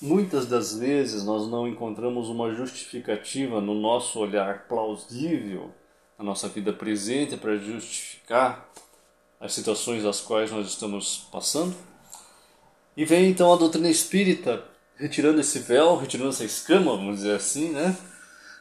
muitas 0.00 0.46
das 0.46 0.76
vezes 0.78 1.24
nós 1.24 1.48
não 1.48 1.68
encontramos 1.68 2.28
uma 2.28 2.54
justificativa 2.54 3.60
no 3.60 3.74
nosso 3.74 4.18
olhar 4.18 4.66
plausível 4.66 5.72
na 6.18 6.24
nossa 6.24 6.48
vida 6.48 6.70
presente 6.70 7.36
para 7.38 7.56
justificar 7.56 8.68
as 9.40 9.54
situações 9.54 10.02
das 10.02 10.20
quais 10.20 10.50
nós 10.50 10.68
estamos 10.68 11.28
passando. 11.32 11.74
E 12.94 13.06
vem 13.06 13.30
então 13.30 13.50
a 13.50 13.56
doutrina 13.56 13.88
espírita 13.88 14.62
retirando 14.96 15.40
esse 15.40 15.60
véu, 15.60 15.96
retirando 15.96 16.28
essa 16.28 16.44
escama, 16.44 16.94
vamos 16.94 17.16
dizer 17.16 17.36
assim, 17.36 17.70
né? 17.70 17.96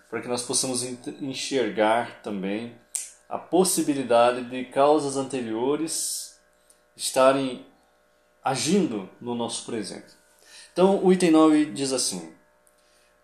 Para 0.10 0.22
que 0.22 0.30
nós 0.30 0.42
possamos 0.42 0.84
enxergar 1.22 2.22
também 2.22 2.74
a 3.28 3.38
possibilidade 3.38 4.46
de 4.50 4.64
causas 4.66 5.18
anteriores 5.18 6.40
estarem 6.96 7.66
agindo 8.42 9.10
no 9.20 9.36
nosso 9.36 9.66
presente. 9.66 10.19
Então, 10.80 11.04
o 11.04 11.12
item 11.12 11.32
9 11.32 11.66
diz 11.66 11.92
assim: 11.92 12.34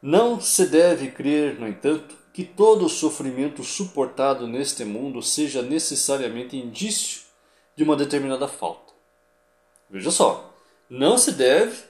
Não 0.02 0.42
se 0.42 0.68
deve 0.68 1.10
crer, 1.10 1.58
no 1.58 1.66
entanto, 1.66 2.14
que 2.34 2.44
todo 2.44 2.84
o 2.84 2.90
sofrimento 2.90 3.64
suportado 3.64 4.46
neste 4.46 4.84
mundo 4.84 5.22
seja 5.22 5.62
necessariamente 5.62 6.58
indício 6.58 7.22
de 7.74 7.82
uma 7.82 7.96
determinada 7.96 8.46
falta. 8.46 8.92
Veja 9.90 10.12
só, 10.12 10.54
não 10.90 11.18
se 11.18 11.32
deve, 11.32 11.82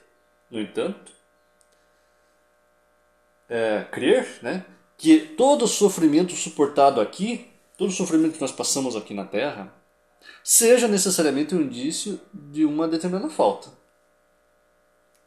no 0.52 0.62
entanto, 0.62 1.12
é, 3.50 3.88
crer 3.90 4.38
né, 4.44 4.64
que 4.96 5.20
todo 5.20 5.68
sofrimento 5.68 6.36
suportado 6.36 7.02
aqui, 7.02 7.52
todo 7.76 7.92
sofrimento 7.92 8.36
que 8.36 8.42
nós 8.42 8.52
passamos 8.52 8.96
aqui 8.96 9.16
na 9.16 9.26
Terra, 9.26 9.74
seja 10.44 10.88
necessariamente 10.88 11.56
um 11.56 11.62
indício 11.62 12.22
de 12.32 12.66
uma 12.66 12.88
determinada 12.88 13.32
falta. 13.32 13.84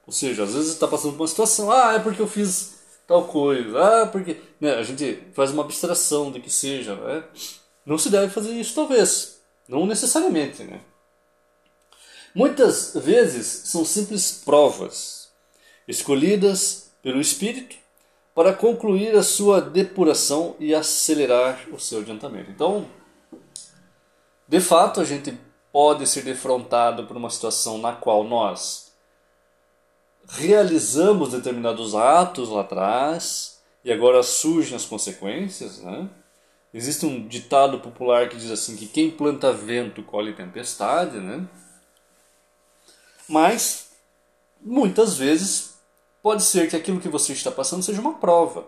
Ou 0.08 0.12
seja, 0.12 0.44
às 0.44 0.54
vezes 0.54 0.72
está 0.72 0.88
passando 0.88 1.12
por 1.12 1.20
uma 1.20 1.28
situação, 1.28 1.70
ah, 1.70 1.92
é 1.92 1.98
porque 1.98 2.22
eu 2.22 2.26
fiz 2.26 2.78
tal 3.06 3.26
coisa, 3.26 3.78
ah, 3.78 4.06
porque. 4.06 4.40
Né, 4.58 4.72
a 4.74 4.82
gente 4.82 5.22
faz 5.34 5.50
uma 5.50 5.62
abstração 5.62 6.32
de 6.32 6.40
que 6.40 6.48
seja. 6.48 6.94
Né? 6.94 7.24
Não 7.84 7.98
se 7.98 8.08
deve 8.08 8.32
fazer 8.32 8.52
isso, 8.52 8.74
talvez. 8.74 9.38
Não 9.68 9.84
necessariamente. 9.84 10.62
Né? 10.62 10.80
Muitas 12.34 12.94
vezes 12.94 13.46
são 13.68 13.84
simples 13.84 14.40
provas, 14.42 15.28
escolhidas 15.86 16.90
pelo 17.02 17.20
Espírito 17.20 17.76
para 18.34 18.54
concluir 18.54 19.14
a 19.14 19.22
sua 19.22 19.60
depuração 19.60 20.56
e 20.58 20.74
acelerar 20.74 21.68
o 21.70 21.78
seu 21.78 22.00
adiantamento. 22.00 22.50
Então, 22.50 22.88
de 24.48 24.60
fato, 24.60 25.02
a 25.02 25.04
gente 25.04 25.38
pode 25.70 26.06
ser 26.06 26.22
defrontado 26.22 27.04
por 27.04 27.14
uma 27.14 27.28
situação 27.28 27.76
na 27.76 27.92
qual 27.92 28.24
nós 28.24 28.87
realizamos 30.28 31.30
determinados 31.30 31.94
atos 31.94 32.50
lá 32.50 32.60
atrás 32.60 33.60
e 33.82 33.90
agora 33.90 34.22
surgem 34.22 34.76
as 34.76 34.84
consequências, 34.84 35.78
né? 35.78 36.08
Existe 36.72 37.06
um 37.06 37.26
ditado 37.26 37.80
popular 37.80 38.28
que 38.28 38.36
diz 38.36 38.50
assim 38.50 38.76
que 38.76 38.86
quem 38.86 39.10
planta 39.10 39.50
vento 39.52 40.02
colhe 40.02 40.34
tempestade, 40.34 41.18
né? 41.18 41.48
Mas 43.26 43.92
muitas 44.60 45.16
vezes 45.16 45.78
pode 46.22 46.42
ser 46.42 46.68
que 46.68 46.76
aquilo 46.76 47.00
que 47.00 47.08
você 47.08 47.32
está 47.32 47.50
passando 47.50 47.82
seja 47.82 48.00
uma 48.00 48.14
prova. 48.14 48.66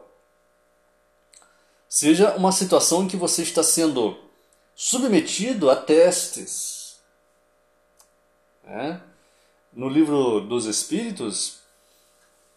Seja 1.86 2.34
uma 2.36 2.52
situação 2.52 3.02
em 3.02 3.08
que 3.08 3.16
você 3.16 3.42
está 3.42 3.62
sendo 3.62 4.16
submetido 4.74 5.68
a 5.68 5.76
testes. 5.76 6.98
Né? 8.64 9.02
no 9.72 9.88
livro 9.88 10.40
dos 10.40 10.66
Espíritos, 10.66 11.59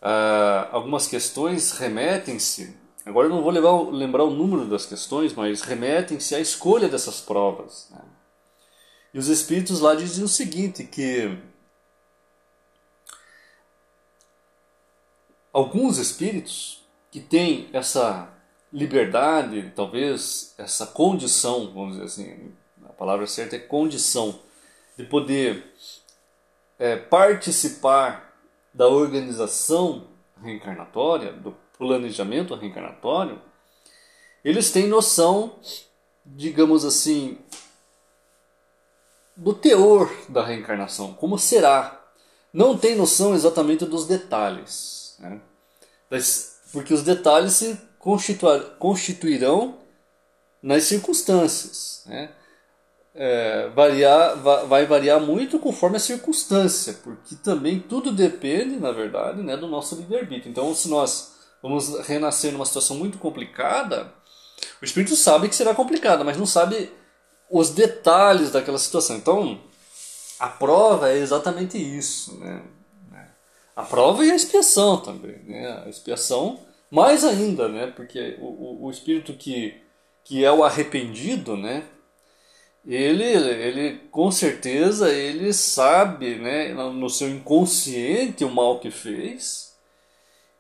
uh, 0.04 0.68
algumas 0.72 1.08
questões 1.08 1.72
remetem-se. 1.72 2.76
Agora 3.06 3.28
eu 3.28 3.32
não 3.32 3.42
vou 3.42 3.52
levar, 3.52 3.72
lembrar 3.90 4.24
o 4.26 4.30
número 4.30 4.66
das 4.66 4.86
questões, 4.86 5.34
mas 5.34 5.62
remetem-se 5.62 6.36
à 6.36 6.40
escolha 6.40 6.90
dessas 6.90 7.22
provas. 7.22 7.88
Né? 7.90 8.02
E 9.14 9.20
os 9.20 9.28
Espíritos 9.30 9.80
lá 9.80 9.96
dizem 9.96 10.24
o 10.24 10.28
seguinte: 10.28 10.84
que 10.84 11.38
alguns 15.52 15.98
Espíritos 15.98 16.84
que 17.10 17.20
têm 17.20 17.70
essa 17.72 18.30
liberdade, 18.72 19.72
talvez 19.76 20.56
essa 20.58 20.88
condição, 20.88 21.72
vamos 21.72 21.94
dizer 21.94 22.06
assim, 22.06 22.52
a 22.86 22.94
palavra 22.94 23.28
certa 23.28 23.56
é 23.56 23.60
condição, 23.60 24.40
de 24.98 25.04
poder 25.04 25.72
é, 26.80 26.96
participar 26.96 28.23
da 28.74 28.88
organização 28.88 30.08
reencarnatória, 30.42 31.32
do 31.32 31.56
planejamento 31.78 32.56
reencarnatório, 32.56 33.42
eles 34.44 34.72
têm 34.72 34.88
noção, 34.88 35.56
digamos 36.26 36.84
assim, 36.84 37.38
do 39.36 39.54
teor 39.54 40.12
da 40.30 40.44
reencarnação, 40.44 41.14
como 41.14 41.38
será. 41.38 42.00
Não 42.52 42.78
tem 42.78 42.96
noção 42.96 43.34
exatamente 43.34 43.86
dos 43.86 44.06
detalhes, 44.06 45.16
né? 45.20 45.42
porque 46.72 46.94
os 46.94 47.02
detalhes 47.02 47.54
se 47.54 47.80
constituirão 48.78 49.80
nas 50.62 50.84
circunstâncias. 50.84 52.04
Né? 52.06 52.32
É, 53.16 53.70
variar, 53.70 54.36
vai 54.68 54.86
variar 54.86 55.20
muito 55.20 55.60
conforme 55.60 55.98
a 55.98 56.00
circunstância, 56.00 56.94
porque 57.04 57.36
também 57.36 57.80
tudo 57.80 58.12
depende, 58.12 58.78
na 58.78 58.92
verdade, 58.92 59.42
né, 59.42 59.56
do 59.56 59.68
nosso 59.68 59.96
livre-arbítrio. 59.96 60.50
Então, 60.50 60.74
se 60.74 60.90
nós 60.90 61.36
vamos 61.62 62.00
renascer 62.08 62.52
numa 62.52 62.66
situação 62.66 62.98
muito 62.98 63.18
complicada, 63.18 64.12
o 64.82 64.86
espírito 64.86 65.16
sabe 65.16 65.48
que 65.48 65.56
será 65.56 65.76
complicada, 65.76 66.24
mas 66.24 66.38
não 66.38 66.46
sabe 66.46 66.92
os 67.50 67.70
detalhes 67.70 68.52
daquela 68.52 68.80
situação. 68.80 69.16
Então, 69.16 69.62
a 70.40 70.48
prova 70.48 71.12
é 71.12 71.18
exatamente 71.18 71.78
isso. 71.78 72.38
Né? 72.40 72.64
A 73.76 73.84
prova 73.84 74.26
e 74.26 74.32
a 74.32 74.36
expiação 74.36 74.98
também. 74.98 75.40
Né? 75.44 75.84
A 75.86 75.90
expiação, 75.90 76.60
mais 76.90 77.24
ainda, 77.24 77.68
né? 77.68 77.88
porque 77.88 78.38
o, 78.40 78.46
o, 78.46 78.86
o 78.86 78.92
espírito 78.92 79.34
que, 79.34 79.80
que 80.24 80.44
é 80.44 80.52
o 80.52 80.64
arrependido, 80.64 81.56
né? 81.56 81.84
Ele, 82.86 83.24
ele 83.24 83.98
com 84.12 84.30
certeza 84.32 85.10
ele 85.10 85.54
sabe, 85.54 86.36
né, 86.36 86.74
no 86.74 87.10
seu 87.10 87.30
inconsciente 87.30 88.44
o 88.44 88.50
mal 88.50 88.80
que 88.80 88.92
fez 88.92 89.74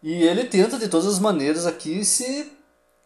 e 0.02 0.24
ele 0.24 0.46
tenta 0.46 0.78
de 0.78 0.88
todas 0.88 1.08
as 1.08 1.20
maneiras 1.20 1.66
aqui 1.66 2.04
se 2.04 2.52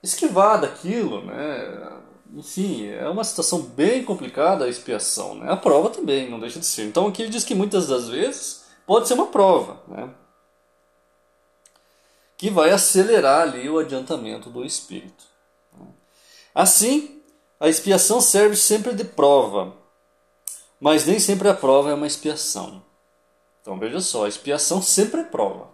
esquivar 0.02 0.62
daquilo, 0.62 1.24
né? 1.24 1.92
Enfim, 2.34 2.88
é 2.88 3.08
uma 3.08 3.24
situação 3.24 3.62
bem 3.62 4.04
complicada 4.04 4.66
a 4.66 4.70
expiação, 4.70 5.36
né? 5.36 5.52
A 5.52 5.56
prova 5.56 5.90
também, 5.90 6.30
não 6.30 6.40
deixa 6.40 6.60
de 6.60 6.66
ser. 6.66 6.84
Então 6.84 7.08
aqui 7.08 7.22
ele 7.22 7.32
diz 7.32 7.44
que 7.44 7.56
muitas 7.56 7.88
das 7.88 8.10
vezes 8.10 8.66
pode 8.86 9.08
ser 9.08 9.14
uma 9.14 9.28
prova, 9.28 9.82
né? 9.88 10.10
Que 12.38 12.50
vai 12.50 12.72
acelerar 12.72 13.42
ali 13.42 13.70
o 13.70 13.80
adiantamento 13.80 14.50
do 14.50 14.66
espírito. 14.66 15.26
Assim, 16.54 17.17
a 17.60 17.68
expiação 17.68 18.22
serve 18.22 18.56
sempre 18.56 18.94
de 18.94 19.04
prova, 19.04 19.76
mas 20.80 21.06
nem 21.06 21.20
sempre 21.20 21.50
a 21.50 21.54
prova 21.54 21.90
é 21.90 21.94
uma 21.94 22.08
expiação. 22.08 22.84
Então 23.62 23.80
veja 23.80 24.00
só, 24.00 24.26
a 24.26 24.30
expiação 24.30 24.82
sempre 24.82 25.22
é 25.22 25.24
prova. 25.24 25.70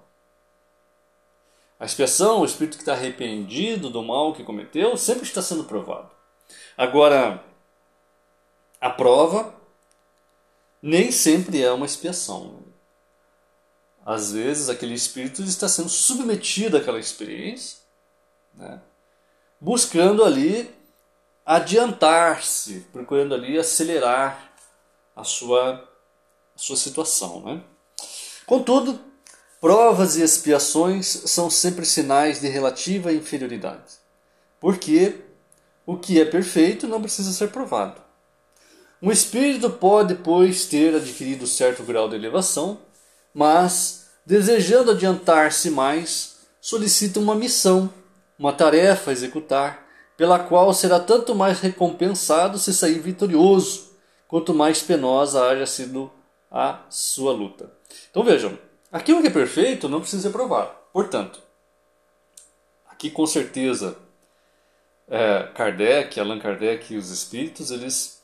A 1.80 1.86
expiação, 1.86 2.40
o 2.40 2.46
espírito 2.46 2.78
que 2.78 2.84
está 2.84 2.94
arrependido 2.94 3.90
do 3.90 4.02
mal 4.02 4.34
que 4.34 4.44
cometeu, 4.44 4.96
sempre 4.96 5.24
está 5.24 5.42
sendo 5.42 5.66
provado. 5.66 6.10
Agora, 6.78 7.44
a 8.80 8.90
prova 8.90 9.54
nem 10.82 11.12
sempre 11.12 11.62
é 11.62 11.72
uma 11.72 11.86
expiação. 11.86 12.60
Às 14.06 14.32
vezes, 14.32 14.70
aquele 14.70 14.94
espírito 14.94 15.42
está 15.44 15.68
sendo 15.68 15.90
submetido 15.90 16.78
àquela 16.78 17.00
experiência, 17.00 17.80
né? 18.54 18.82
buscando 19.60 20.24
ali 20.24 20.74
adiantar-se, 21.46 22.86
procurando 22.92 23.34
ali 23.34 23.58
acelerar 23.58 24.54
a 25.16 25.24
sua, 25.24 25.90
a 26.56 26.58
sua 26.58 26.78
situação. 26.78 27.42
Né? 27.44 27.62
Contudo, 28.46 29.00
provas 29.60 30.16
e 30.16 30.22
expiações 30.22 31.08
são 31.08 31.50
sempre 31.50 31.86
sinais 31.86 32.40
de 32.40 32.48
relativa 32.48 33.12
inferioridade, 33.12 33.94
porque 34.60 35.22
o 35.86 35.98
que 35.98 36.20
é 36.20 36.26
perfeito 36.26 36.88
não 36.88 37.02
precisa 37.02 37.32
ser 37.32 37.50
provado. 37.50 38.02
Um 39.02 39.12
espírito 39.12 39.70
pode, 39.70 40.16
pois, 40.16 40.66
ter 40.66 40.96
adquirido 40.96 41.46
certo 41.46 41.84
grau 41.84 42.08
de 42.08 42.16
elevação, 42.16 42.80
mas 43.34 44.08
desejando 44.26 44.92
adiantar-se 44.92 45.70
mais, 45.70 46.38
solicita 46.62 47.20
uma 47.20 47.36
missão, 47.36 47.94
uma 48.40 48.54
tarefa 48.54 49.12
a 49.12 49.14
executar, 49.14 49.83
pela 50.18 50.40
qual 50.40 50.74
será 50.74 51.00
tanto 51.00 51.34
mais 51.34 51.60
recompensado 51.60 52.58
se 52.58 52.74
sair 52.74 53.00
vitorioso, 53.00 53.92
quanto 54.28 54.54
mais 54.54 54.82
penosa 54.82 55.46
haja 55.46 55.66
sido 55.66 56.12
a 56.52 56.80
sua 56.90 57.34
luta. 57.34 57.72
Então 58.10 58.24
vejam, 58.24 58.58
aquilo 58.92 59.22
que 59.22 59.28
é 59.28 59.32
perfeito 59.32 59.90
não 59.90 60.00
precisa 60.00 60.24
ser 60.24 60.32
provado. 60.32 60.72
Portanto, 60.92 61.42
aqui 62.90 63.10
com 63.10 63.26
certeza 63.26 63.98
é, 65.08 65.44
Kardec, 65.54 66.20
Allan 66.20 66.40
Kardec 66.40 66.94
e 66.94 66.98
os 66.98 67.10
espíritos, 67.10 67.72
eles 67.72 68.22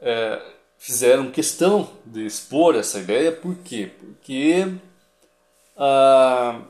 é, 0.00 0.40
fizeram 0.78 1.30
questão 1.30 1.90
de 2.04 2.24
expor 2.24 2.74
essa 2.74 2.98
ideia, 2.98 3.30
por 3.30 3.54
quê? 3.56 3.90
Porque 4.00 4.66
ah, 5.76 6.60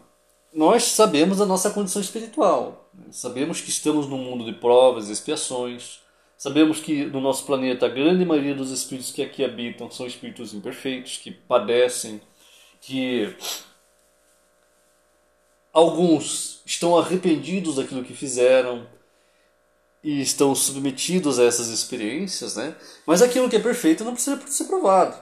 nós 0.53 0.85
sabemos 0.85 1.39
da 1.39 1.47
nossa 1.47 1.71
condição 1.71 2.03
espiritual, 2.03 2.80
sabemos 3.11 3.61
que 3.61 3.71
estamos 3.71 4.07
num 4.07 4.19
mundo 4.19 4.45
de 4.45 4.53
provas 4.53 5.09
e 5.09 5.13
expiações, 5.13 6.01
sabemos 6.37 6.81
que 6.81 7.05
no 7.07 7.21
nosso 7.21 7.45
planeta 7.45 7.87
a 7.87 7.89
grande 7.89 8.25
maioria 8.25 8.55
dos 8.55 8.71
espíritos 8.71 9.13
que 9.13 9.23
aqui 9.23 9.45
habitam 9.45 9.91
são 9.91 10.07
espíritos 10.07 10.55
imperfeitos, 10.55 11.19
que 11.19 11.31
padecem, 11.31 12.21
que 12.81 13.35
alguns 15.73 16.63
estão 16.65 16.99
arrependidos 16.99 17.77
daquilo 17.77 18.05
que 18.05 18.15
fizeram, 18.15 18.87
e 20.03 20.21
estão 20.21 20.55
submetidos 20.55 21.39
a 21.39 21.45
essas 21.45 21.69
experiências, 21.69 22.57
né? 22.57 22.75
Mas 23.07 23.21
aquilo 23.21 23.49
que 23.49 23.57
é 23.57 23.61
perfeito 23.61 24.05
não 24.05 24.15
precisa 24.15 24.41
ser 24.47 24.65
provado. 24.65 25.17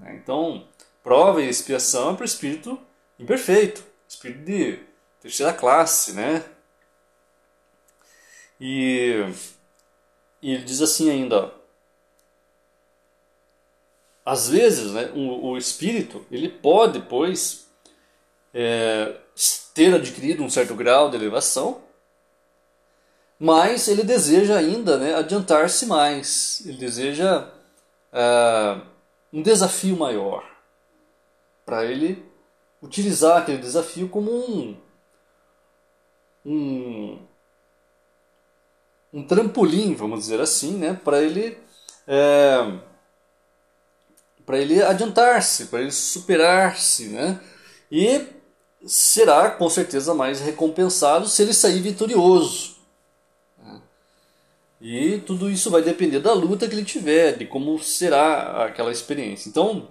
Né? 0.00 0.18
Então, 0.22 0.66
prova 1.02 1.42
e 1.42 1.48
expiação 1.48 2.12
é 2.12 2.14
para 2.14 2.22
o 2.22 2.26
espírito 2.26 2.78
imperfeito, 3.18 3.84
espírito 4.08 4.44
de 4.44 4.78
terceira 5.20 5.52
classe, 5.52 6.12
né? 6.12 6.44
E, 8.60 9.24
e 10.42 10.54
ele 10.54 10.64
diz 10.64 10.80
assim 10.80 11.10
ainda, 11.10 11.52
às 14.24 14.48
vezes, 14.48 14.92
né, 14.92 15.12
o, 15.14 15.50
o 15.50 15.58
espírito 15.58 16.26
ele 16.30 16.48
pode, 16.48 17.00
pois, 17.00 17.68
é, 18.52 19.14
ter 19.74 19.94
adquirido 19.94 20.42
um 20.42 20.50
certo 20.50 20.74
grau 20.74 21.10
de 21.10 21.16
elevação, 21.16 21.82
mas 23.38 23.86
ele 23.88 24.02
deseja 24.02 24.56
ainda 24.56 24.96
né, 24.96 25.14
adiantar-se 25.14 25.86
mais, 25.86 26.62
ele 26.64 26.78
deseja 26.78 27.48
uh, 28.12 28.80
um 29.32 29.42
desafio 29.42 29.96
maior, 29.96 30.44
para 31.64 31.84
ele 31.84 32.24
utilizar 32.80 33.42
aquele 33.42 33.58
desafio 33.58 34.08
como 34.08 34.32
um, 34.32 34.76
um, 36.44 37.26
um 39.16 39.22
trampolim, 39.22 39.94
vamos 39.94 40.20
dizer 40.20 40.40
assim, 40.42 40.72
né, 40.72 41.00
para 41.02 41.22
ele 41.22 41.56
é, 42.06 42.78
para 44.44 44.58
ele 44.58 44.82
adiantar-se, 44.82 45.66
para 45.66 45.80
ele 45.80 45.90
superar-se, 45.90 47.08
né, 47.08 47.40
e 47.90 48.26
será 48.84 49.50
com 49.50 49.70
certeza 49.70 50.12
mais 50.12 50.40
recompensado 50.40 51.26
se 51.28 51.42
ele 51.42 51.54
sair 51.54 51.80
vitorioso. 51.80 52.76
E 54.78 55.18
tudo 55.20 55.50
isso 55.50 55.70
vai 55.70 55.80
depender 55.80 56.20
da 56.20 56.34
luta 56.34 56.68
que 56.68 56.74
ele 56.74 56.84
tiver, 56.84 57.38
de 57.38 57.46
como 57.46 57.82
será 57.82 58.66
aquela 58.66 58.92
experiência. 58.92 59.48
Então, 59.48 59.88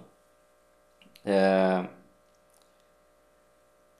é, 1.24 1.84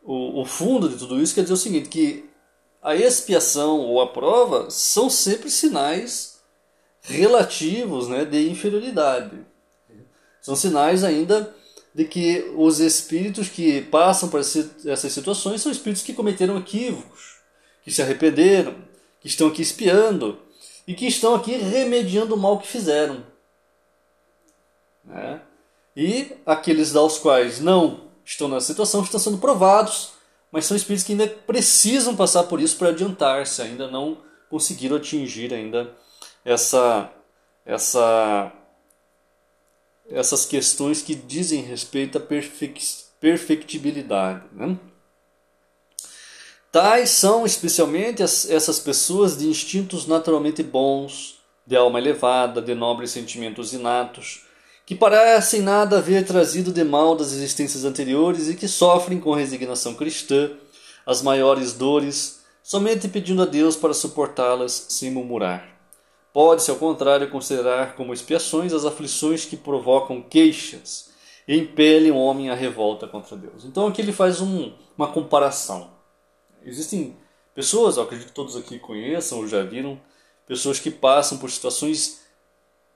o, 0.00 0.42
o 0.42 0.44
fundo 0.44 0.88
de 0.88 0.96
tudo 0.96 1.20
isso 1.20 1.34
quer 1.34 1.42
dizer 1.42 1.54
o 1.54 1.56
seguinte, 1.56 1.88
que 1.88 2.25
a 2.86 2.94
expiação 2.94 3.80
ou 3.80 4.00
a 4.00 4.06
prova 4.06 4.70
são 4.70 5.10
sempre 5.10 5.50
sinais 5.50 6.38
relativos 7.02 8.06
né, 8.06 8.24
de 8.24 8.48
inferioridade. 8.48 9.44
São 10.40 10.54
sinais 10.54 11.02
ainda 11.02 11.52
de 11.92 12.04
que 12.04 12.48
os 12.54 12.78
espíritos 12.78 13.48
que 13.48 13.82
passam 13.82 14.28
por 14.28 14.38
essas 14.38 15.12
situações 15.12 15.62
são 15.62 15.72
espíritos 15.72 16.04
que 16.04 16.14
cometeram 16.14 16.58
equívocos, 16.58 17.38
que 17.82 17.90
se 17.90 18.00
arrependeram, 18.02 18.76
que 19.20 19.26
estão 19.26 19.48
aqui 19.48 19.62
espiando 19.62 20.38
e 20.86 20.94
que 20.94 21.08
estão 21.08 21.34
aqui 21.34 21.56
remediando 21.56 22.36
o 22.36 22.38
mal 22.38 22.60
que 22.60 22.68
fizeram. 22.68 23.26
Né? 25.04 25.42
E 25.96 26.36
aqueles 26.46 26.94
aos 26.94 27.18
quais 27.18 27.58
não 27.58 28.12
estão 28.24 28.46
nessa 28.46 28.68
situação 28.68 29.02
estão 29.02 29.18
sendo 29.18 29.38
provados, 29.38 30.12
mas 30.50 30.64
são 30.64 30.76
espíritos 30.76 31.04
que 31.04 31.12
ainda 31.12 31.26
precisam 31.26 32.16
passar 32.16 32.44
por 32.44 32.60
isso 32.60 32.76
para 32.76 32.88
adiantar-se, 32.88 33.60
ainda 33.62 33.90
não 33.90 34.18
conseguiram 34.48 34.96
atingir 34.96 35.52
ainda 35.52 35.92
essa, 36.44 37.10
essa, 37.64 38.52
essas 40.08 40.46
questões 40.46 41.02
que 41.02 41.14
dizem 41.14 41.62
respeito 41.62 42.18
à 42.18 42.22
perfectibilidade. 43.20 44.44
Né? 44.52 44.78
Tais 46.70 47.10
são 47.10 47.44
especialmente 47.44 48.22
as, 48.22 48.48
essas 48.48 48.78
pessoas 48.78 49.36
de 49.36 49.48
instintos 49.48 50.06
naturalmente 50.06 50.62
bons, 50.62 51.40
de 51.66 51.74
alma 51.74 51.98
elevada, 51.98 52.62
de 52.62 52.74
nobres 52.74 53.10
sentimentos 53.10 53.72
inatos, 53.72 54.45
que 54.86 54.94
parecem 54.94 55.62
nada 55.62 55.98
haver 55.98 56.24
trazido 56.24 56.72
de 56.72 56.84
mal 56.84 57.16
das 57.16 57.32
existências 57.32 57.84
anteriores 57.84 58.48
e 58.48 58.54
que 58.54 58.68
sofrem 58.68 59.18
com 59.18 59.34
resignação 59.34 59.94
cristã 59.94 60.52
as 61.04 61.22
maiores 61.22 61.72
dores, 61.72 62.44
somente 62.62 63.08
pedindo 63.08 63.42
a 63.42 63.46
Deus 63.46 63.74
para 63.76 63.92
suportá-las 63.92 64.86
sem 64.90 65.10
murmurar. 65.10 65.76
Pode-se, 66.32 66.70
ao 66.70 66.76
contrário, 66.76 67.30
considerar 67.30 67.96
como 67.96 68.14
expiações 68.14 68.72
as 68.72 68.84
aflições 68.84 69.44
que 69.44 69.56
provocam 69.56 70.22
queixas 70.22 71.10
e 71.48 71.56
impelem 71.56 72.12
o 72.12 72.16
homem 72.16 72.50
à 72.50 72.54
revolta 72.54 73.08
contra 73.08 73.36
Deus. 73.36 73.64
Então 73.64 73.88
aqui 73.88 74.00
ele 74.00 74.12
faz 74.12 74.40
um, 74.40 74.72
uma 74.96 75.08
comparação. 75.08 75.90
Existem 76.62 77.16
pessoas, 77.54 77.98
acredito 77.98 78.28
que 78.28 78.34
todos 78.34 78.56
aqui 78.56 78.78
conheçam 78.78 79.38
ou 79.38 79.48
já 79.48 79.62
viram, 79.62 80.00
pessoas 80.46 80.78
que 80.78 80.90
passam 80.90 81.38
por 81.38 81.50
situações 81.50 82.20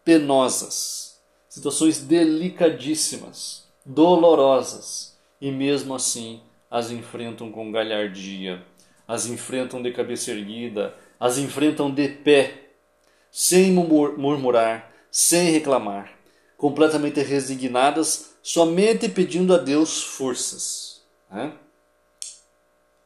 penosas, 0.04 1.09
situações 1.50 1.98
delicadíssimas, 1.98 3.64
dolorosas, 3.84 5.18
e 5.40 5.50
mesmo 5.50 5.94
assim 5.94 6.40
as 6.70 6.92
enfrentam 6.92 7.50
com 7.50 7.72
galhardia, 7.72 8.64
as 9.06 9.26
enfrentam 9.26 9.82
de 9.82 9.92
cabeça 9.92 10.30
erguida, 10.30 10.94
as 11.18 11.38
enfrentam 11.38 11.90
de 11.90 12.08
pé, 12.08 12.68
sem 13.32 13.72
murmurar, 13.72 14.92
sem 15.10 15.50
reclamar, 15.50 16.12
completamente 16.56 17.20
resignadas, 17.20 18.36
somente 18.40 19.08
pedindo 19.08 19.52
a 19.52 19.58
Deus 19.58 20.04
forças. 20.04 21.02
Né? 21.28 21.52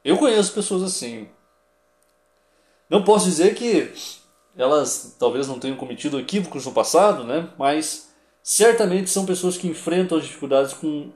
Eu 0.05 0.19
conheço 0.19 0.53
pessoas 0.53 0.83
assim. 0.83 1.29
Não 2.91 3.03
posso 3.03 3.25
dizer 3.25 3.55
que 3.55 3.91
elas 4.55 5.17
talvez 5.19 5.49
não 5.49 5.59
tenham 5.59 5.79
cometido 5.79 6.21
equívocos 6.21 6.67
no 6.67 6.73
passado, 6.73 7.25
né? 7.25 7.49
mas 7.57 8.14
certamente 8.45 9.09
são 9.09 9.25
pessoas 9.25 9.57
que 9.57 9.67
enfrentam 9.67 10.19
as 10.19 10.25
dificuldades 10.25 10.75
com 10.75 11.11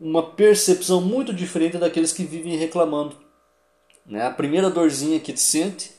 uma 0.00 0.20
percepção 0.32 1.00
muito 1.00 1.32
diferente 1.32 1.78
daqueles 1.78 2.12
que 2.12 2.24
vivem 2.24 2.56
reclamando. 2.56 3.16
Né? 4.04 4.26
A 4.26 4.32
primeira 4.32 4.68
dorzinha 4.68 5.20
que 5.20 5.32
te 5.32 5.40
sente 5.40 5.92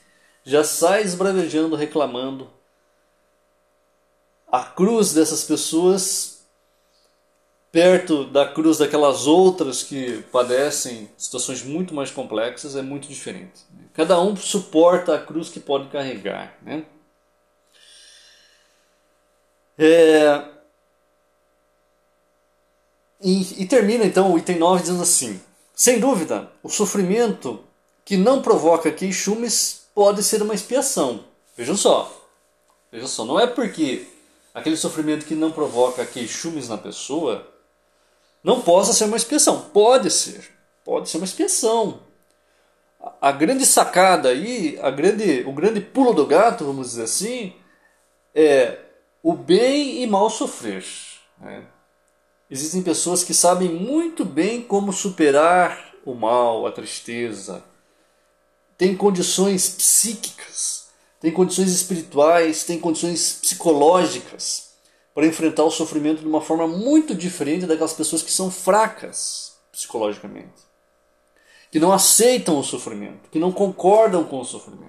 já 0.44 0.66
sai 0.66 1.04
esbravejando, 1.04 1.76
reclamando. 1.78 2.50
A 4.52 4.62
cruz 4.64 5.14
dessas 5.14 5.46
pessoas 5.46 6.46
perto 7.72 8.26
da 8.26 8.46
cruz 8.46 8.78
daquelas 8.78 9.26
outras 9.26 9.84
que 9.84 10.22
padecem 10.32 11.10
situações 11.18 11.64
muito 11.64 11.94
mais 11.94 12.12
complexas 12.12 12.76
é 12.76 12.82
muito 12.82 13.08
diferente. 13.08 13.62
Cada 13.94 14.20
um 14.20 14.36
suporta 14.36 15.16
a 15.16 15.20
cruz 15.20 15.50
que 15.50 15.60
pode 15.60 15.88
carregar. 15.88 16.58
Né? 16.62 16.86
É... 19.78 20.57
E, 23.22 23.64
e 23.64 23.66
termina 23.66 24.06
então 24.06 24.32
o 24.32 24.38
item 24.38 24.58
9 24.58 24.82
dizendo 24.82 25.02
assim: 25.02 25.42
Sem 25.74 26.00
dúvida, 26.00 26.52
o 26.62 26.70
sofrimento 26.70 27.64
que 28.06 28.16
não 28.16 28.42
provoca 28.42 28.92
queixumes 28.92 29.88
pode 29.94 30.24
ser 30.24 30.42
uma 30.42 30.54
expiação. 30.54 31.26
Vejam 31.56 31.76
só. 31.76 32.14
Vejam 32.92 33.08
só, 33.08 33.26
não 33.26 33.40
é 33.40 33.48
porque 33.48 34.08
aquele 34.54 34.78
sofrimento 34.78 35.26
que 35.26 35.36
não 35.36 35.52
provoca 35.52 36.06
queixumes 36.06 36.70
na 36.70 36.78
pessoa 36.78 37.46
não 38.44 38.62
possa 38.62 38.94
ser 38.94 39.06
uma 39.06 39.18
expiação. 39.18 39.62
Pode 39.74 40.10
ser. 40.10 40.50
Pode 40.86 41.10
ser 41.10 41.18
uma 41.18 41.26
expiação. 41.26 42.00
A 43.22 43.32
grande 43.32 43.66
sacada 43.66 44.30
aí, 44.30 44.80
a 44.82 44.90
grande, 44.90 45.44
o 45.46 45.52
grande 45.52 45.82
pulo 45.82 46.14
do 46.14 46.26
gato, 46.26 46.66
vamos 46.66 46.92
dizer 46.92 47.04
assim, 47.04 47.54
é 48.34 48.80
o 49.22 49.34
bem 49.34 50.02
e 50.02 50.08
mal 50.08 50.30
sofrer. 50.30 50.86
Né? 51.40 51.64
Existem 52.50 52.82
pessoas 52.82 53.24
que 53.24 53.34
sabem 53.34 53.70
muito 53.70 54.24
bem 54.24 54.62
como 54.62 54.94
superar 54.94 55.94
o 56.06 56.14
mal, 56.14 56.66
a 56.66 56.72
tristeza, 56.72 57.64
têm 58.78 58.96
condições 58.96 59.70
psíquicas, 59.70 60.88
têm 61.20 61.32
condições 61.32 61.72
espirituais, 61.72 62.64
têm 62.64 62.80
condições 62.80 63.34
psicológicas 63.34 64.68
para 65.14 65.26
enfrentar 65.26 65.64
o 65.64 65.72
sofrimento 65.72 66.22
de 66.22 66.28
uma 66.28 66.42
forma 66.42 66.68
muito 66.68 67.14
diferente 67.16 67.66
daquelas 67.66 67.94
pessoas 67.94 68.22
que 68.22 68.32
são 68.32 68.52
fracas 68.52 69.58
psicologicamente, 69.72 70.64
que 71.72 71.80
não 71.80 71.92
aceitam 71.92 72.58
o 72.58 72.64
sofrimento, 72.64 73.30
que 73.30 73.40
não 73.40 73.52
concordam 73.52 74.24
com 74.24 74.40
o 74.40 74.46
sofrimento. 74.46 74.88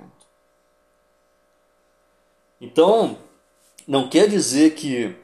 Então, 2.61 3.19
não 3.87 4.09
quer 4.09 4.29
dizer 4.29 4.75
que 4.75 5.17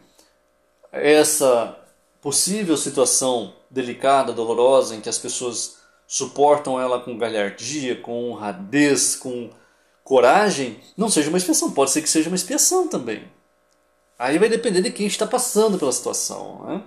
essa 0.91 1.84
possível 2.25 2.75
situação 2.79 3.53
delicada, 3.71 4.33
dolorosa, 4.33 4.97
em 4.97 5.01
que 5.03 5.11
as 5.11 5.19
pessoas 5.19 5.77
suportam 6.07 6.81
ela 6.81 6.99
com 6.99 7.19
galhardia, 7.19 8.01
com 8.01 8.31
honradez, 8.31 9.15
com 9.15 9.51
coragem, 10.03 10.81
não 10.97 11.11
seja 11.11 11.29
uma 11.29 11.37
expiação. 11.37 11.71
Pode 11.71 11.91
ser 11.91 12.01
que 12.01 12.09
seja 12.09 12.31
uma 12.31 12.37
expiação 12.37 12.89
também. 12.89 13.31
Aí 14.19 14.39
vai 14.39 14.49
depender 14.49 14.81
de 14.81 14.91
quem 14.91 15.07
está 15.07 15.27
passando 15.27 15.79
pela 15.79 15.93
situação. 15.93 16.65
Né? 16.65 16.83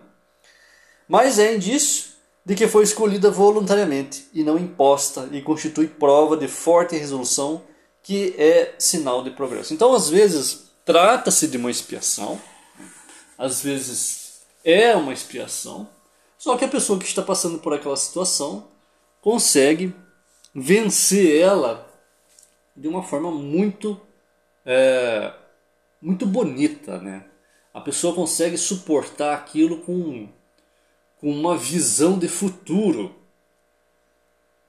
Mas 1.07 1.37
é 1.37 1.53
indício 1.53 2.05
de 2.43 2.55
que 2.55 2.67
foi 2.67 2.83
escolhida 2.83 3.29
voluntariamente 3.29 4.27
e 4.33 4.43
não 4.43 4.57
imposta 4.57 5.29
e 5.31 5.39
constitui 5.43 5.85
prova 5.85 6.35
de 6.35 6.47
forte 6.47 6.97
resolução 6.97 7.61
que 8.01 8.33
é 8.39 8.73
sinal 8.79 9.23
de 9.23 9.29
progresso. 9.29 9.71
Então, 9.71 9.93
às 9.93 10.09
vezes, 10.09 10.71
trata-se 10.83 11.47
de 11.47 11.57
uma 11.57 11.69
expiação, 11.69 12.41
às 13.37 13.61
vezes 13.61 14.26
é 14.67 14.93
uma 14.97 15.13
expiação, 15.13 15.89
só 16.37 16.57
que 16.57 16.65
a 16.65 16.67
pessoa 16.67 16.99
que 16.99 17.05
está 17.05 17.21
passando 17.21 17.57
por 17.57 17.73
aquela 17.73 17.95
situação 17.95 18.67
consegue 19.21 19.95
vencer 20.53 21.41
ela 21.41 21.89
de 22.75 22.87
uma 22.89 23.01
forma 23.01 23.31
muito 23.31 23.99
é, 24.65 25.33
muito 26.01 26.25
bonita, 26.25 26.99
né? 26.99 27.25
A 27.73 27.79
pessoa 27.79 28.13
consegue 28.13 28.57
suportar 28.57 29.33
aquilo 29.33 29.77
com, 29.79 30.27
com 31.15 31.31
uma 31.31 31.57
visão 31.57 32.19
de 32.19 32.27
futuro. 32.27 33.15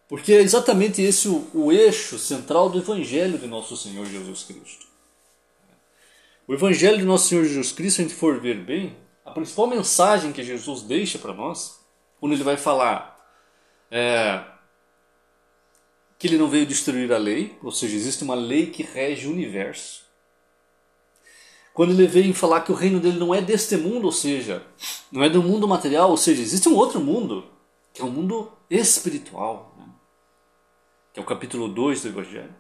Porque 0.09 0.33
é 0.33 0.41
exatamente 0.41 1.03
esse 1.03 1.29
o, 1.29 1.51
o 1.53 1.73
eixo 1.73 2.19
central 2.19 2.71
do 2.71 2.79
Evangelho 2.79 3.37
de 3.37 3.47
Nosso 3.49 3.77
Senhor 3.77 4.07
Jesus 4.07 4.45
Cristo. 4.45 4.87
O 6.47 6.55
Evangelho 6.55 6.99
de 6.99 7.05
Nosso 7.05 7.29
Senhor 7.29 7.45
Jesus 7.45 7.73
Cristo, 7.73 7.97
se 7.97 8.03
a 8.03 8.05
gente 8.05 8.15
for 8.17 8.41
ver 8.41 8.59
bem, 8.59 8.97
a 9.29 9.31
principal 9.31 9.67
mensagem 9.67 10.33
que 10.33 10.43
Jesus 10.43 10.83
deixa 10.83 11.19
para 11.19 11.35
nós, 11.35 11.85
quando 12.19 12.33
ele 12.33 12.43
vai 12.43 12.57
falar 12.57 13.15
é, 13.91 14.43
que 16.19 16.27
ele 16.27 16.39
não 16.39 16.49
veio 16.49 16.65
destruir 16.65 17.13
a 17.13 17.19
lei, 17.19 17.57
ou 17.63 17.71
seja, 17.71 17.95
existe 17.95 18.25
uma 18.25 18.35
lei 18.35 18.71
que 18.71 18.83
rege 18.83 19.27
o 19.27 19.31
universo. 19.31 20.03
Quando 21.75 21.93
ele 21.93 22.07
veio 22.07 22.33
falar 22.33 22.63
que 22.63 22.73
o 22.73 22.75
reino 22.75 22.99
dele 22.99 23.19
não 23.19 23.35
é 23.35 23.43
deste 23.43 23.77
mundo, 23.77 24.07
ou 24.07 24.13
seja, 24.13 24.67
não 25.13 25.23
é 25.23 25.29
do 25.29 25.43
mundo 25.43 25.69
material, 25.69 26.11
ou 26.11 26.17
seja, 26.17 26.41
existe 26.41 26.69
um 26.69 26.75
outro 26.75 26.99
mundo, 26.99 27.47
que 27.93 28.01
é 28.01 28.05
o 28.05 28.09
um 28.09 28.11
mundo 28.11 28.51
espiritual, 28.71 29.75
né? 29.79 29.85
que 31.13 31.21
é 31.21 31.23
o 31.23 31.27
capítulo 31.27 31.69
2 31.69 32.03
do 32.03 32.09
Evangelho. 32.09 32.57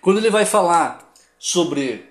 Quando 0.00 0.18
ele 0.18 0.28
vai 0.28 0.44
falar 0.44 1.12
sobre 1.38 2.07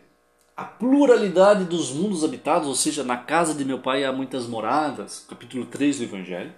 a 0.57 0.65
pluralidade 0.65 1.65
dos 1.65 1.91
mundos 1.91 2.23
habitados, 2.23 2.67
ou 2.67 2.75
seja, 2.75 3.03
na 3.03 3.15
casa 3.15 3.53
de 3.53 3.63
meu 3.63 3.77
pai 3.77 4.03
há 4.03 4.11
muitas 4.11 4.47
moradas, 4.47 5.23
capítulo 5.29 5.67
3 5.67 5.99
do 5.99 6.03
Evangelho. 6.05 6.51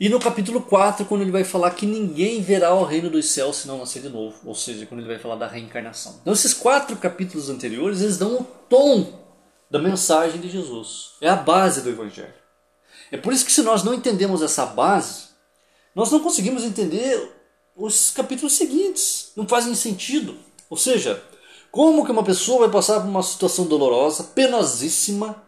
E 0.00 0.08
no 0.08 0.18
capítulo 0.18 0.62
4, 0.62 1.04
quando 1.04 1.20
ele 1.20 1.30
vai 1.30 1.44
falar 1.44 1.72
que 1.72 1.84
ninguém 1.84 2.40
verá 2.40 2.74
o 2.74 2.84
reino 2.84 3.10
dos 3.10 3.26
céus 3.26 3.56
se 3.56 3.68
não 3.68 3.78
nascer 3.78 4.00
de 4.00 4.08
novo, 4.08 4.36
ou 4.46 4.54
seja, 4.54 4.86
quando 4.86 5.00
ele 5.00 5.08
vai 5.08 5.18
falar 5.18 5.36
da 5.36 5.46
reencarnação. 5.46 6.18
Então, 6.22 6.32
esses 6.32 6.54
quatro 6.54 6.96
capítulos 6.96 7.50
anteriores, 7.50 8.00
eles 8.00 8.16
dão 8.16 8.36
o 8.36 8.44
tom 8.68 9.26
da 9.70 9.78
mensagem 9.78 10.40
de 10.40 10.48
Jesus. 10.48 11.12
É 11.20 11.28
a 11.28 11.36
base 11.36 11.82
do 11.82 11.90
Evangelho. 11.90 12.34
É 13.12 13.18
por 13.18 13.32
isso 13.32 13.44
que, 13.44 13.52
se 13.52 13.62
nós 13.62 13.82
não 13.82 13.92
entendemos 13.92 14.40
essa 14.40 14.64
base, 14.64 15.28
nós 15.94 16.10
não 16.10 16.20
conseguimos 16.20 16.64
entender 16.64 17.30
os 17.74 18.10
capítulos 18.10 18.54
seguintes. 18.54 19.32
Não 19.36 19.46
fazem 19.46 19.74
sentido. 19.74 20.36
Ou 20.68 20.76
seja, 20.76 21.22
como 21.76 22.06
que 22.06 22.10
uma 22.10 22.24
pessoa 22.24 22.60
vai 22.60 22.70
passar 22.70 23.00
por 23.00 23.06
uma 23.06 23.22
situação 23.22 23.66
dolorosa, 23.66 24.24
penosíssima, 24.24 25.44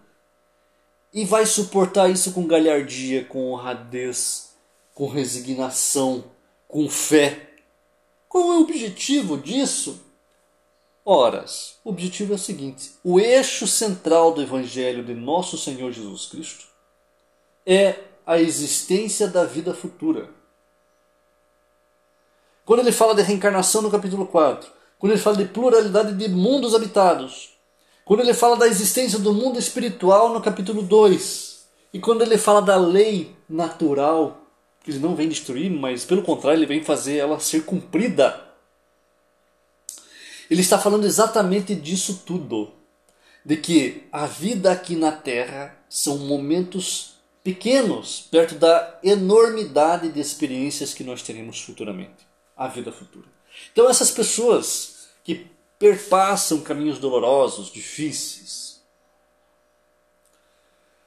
e 1.10 1.24
vai 1.24 1.46
suportar 1.46 2.10
isso 2.10 2.32
com 2.32 2.46
galhardia, 2.46 3.24
com 3.24 3.50
honradez, 3.50 4.50
com 4.92 5.08
resignação, 5.08 6.24
com 6.68 6.86
fé. 6.86 7.48
Qual 8.28 8.52
é 8.52 8.56
o 8.58 8.60
objetivo 8.60 9.38
disso? 9.38 10.04
Horas, 11.02 11.76
o 11.82 11.88
objetivo 11.88 12.34
é 12.34 12.36
o 12.36 12.38
seguinte: 12.38 12.92
o 13.02 13.18
eixo 13.18 13.66
central 13.66 14.32
do 14.32 14.42
Evangelho 14.42 15.02
de 15.02 15.14
Nosso 15.14 15.56
Senhor 15.56 15.90
Jesus 15.92 16.26
Cristo 16.26 16.66
é 17.64 18.00
a 18.26 18.38
existência 18.38 19.28
da 19.28 19.46
vida 19.46 19.72
futura. 19.72 20.28
Quando 22.66 22.80
ele 22.80 22.92
fala 22.92 23.14
de 23.14 23.22
reencarnação 23.22 23.80
no 23.80 23.90
capítulo 23.90 24.26
4, 24.26 24.76
quando 24.98 25.12
ele 25.12 25.20
fala 25.20 25.36
de 25.36 25.44
pluralidade 25.44 26.14
de 26.14 26.28
mundos 26.28 26.74
habitados, 26.74 27.50
quando 28.04 28.20
ele 28.20 28.34
fala 28.34 28.56
da 28.56 28.66
existência 28.66 29.18
do 29.18 29.32
mundo 29.32 29.58
espiritual 29.58 30.32
no 30.32 30.40
capítulo 30.40 30.82
2, 30.82 31.66
e 31.92 32.00
quando 32.00 32.22
ele 32.22 32.36
fala 32.36 32.60
da 32.60 32.76
lei 32.76 33.36
natural, 33.48 34.42
que 34.82 34.90
ele 34.90 34.98
não 34.98 35.14
vem 35.14 35.28
destruir, 35.28 35.70
mas 35.70 36.04
pelo 36.04 36.22
contrário, 36.22 36.58
ele 36.58 36.66
vem 36.66 36.82
fazer 36.82 37.16
ela 37.16 37.38
ser 37.38 37.64
cumprida. 37.64 38.44
Ele 40.50 40.60
está 40.60 40.78
falando 40.78 41.04
exatamente 41.04 41.74
disso 41.74 42.22
tudo. 42.24 42.72
De 43.44 43.56
que 43.56 44.08
a 44.12 44.26
vida 44.26 44.72
aqui 44.72 44.96
na 44.96 45.12
Terra 45.12 45.76
são 45.88 46.18
momentos 46.18 47.14
pequenos 47.42 48.26
perto 48.30 48.54
da 48.56 48.98
enormidade 49.02 50.10
de 50.10 50.20
experiências 50.20 50.92
que 50.92 51.04
nós 51.04 51.22
teremos 51.22 51.60
futuramente. 51.60 52.26
A 52.56 52.66
vida 52.66 52.90
futura. 52.90 53.37
Então, 53.78 53.88
essas 53.88 54.10
pessoas 54.10 55.06
que 55.22 55.46
perpassam 55.78 56.62
caminhos 56.62 56.98
dolorosos, 56.98 57.70
difíceis, 57.70 58.82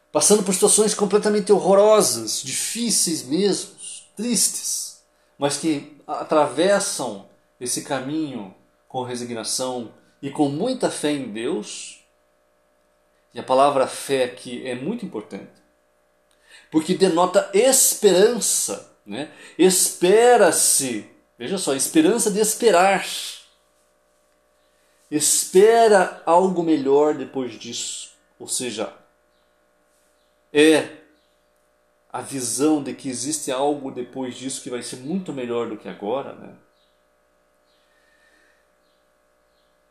passando 0.09 0.41
por 0.41 0.53
situações 0.53 0.93
completamente 0.93 1.51
horrorosas, 1.51 2.41
difíceis 2.41 3.23
mesmo, 3.23 3.71
tristes, 4.15 5.03
mas 5.37 5.57
que 5.57 5.97
atravessam 6.07 7.27
esse 7.59 7.81
caminho 7.81 8.55
com 8.87 9.03
resignação 9.03 9.93
e 10.21 10.31
com 10.31 10.47
muita 10.47 10.89
fé 10.89 11.11
em 11.11 11.29
Deus. 11.29 11.99
E 13.33 13.39
a 13.41 13.43
palavra 13.43 13.85
fé 13.85 14.23
aqui 14.23 14.65
é 14.65 14.75
muito 14.75 15.05
importante, 15.05 15.51
porque 16.71 16.93
denota 16.93 17.51
esperança, 17.53 18.95
né? 19.05 19.29
Espera-se, 19.57 21.10
veja 21.41 21.57
só, 21.57 21.73
esperança 21.73 22.29
de 22.29 22.39
esperar 22.39 23.03
espera 25.09 26.21
algo 26.23 26.61
melhor 26.61 27.15
depois 27.15 27.53
disso. 27.59 28.11
Ou 28.37 28.47
seja, 28.47 28.93
é 30.53 30.87
a 32.13 32.21
visão 32.21 32.83
de 32.83 32.93
que 32.93 33.09
existe 33.09 33.51
algo 33.51 33.89
depois 33.89 34.35
disso 34.35 34.61
que 34.61 34.69
vai 34.69 34.83
ser 34.83 34.97
muito 34.97 35.33
melhor 35.33 35.67
do 35.67 35.77
que 35.77 35.89
agora, 35.89 36.35
né? 36.35 36.53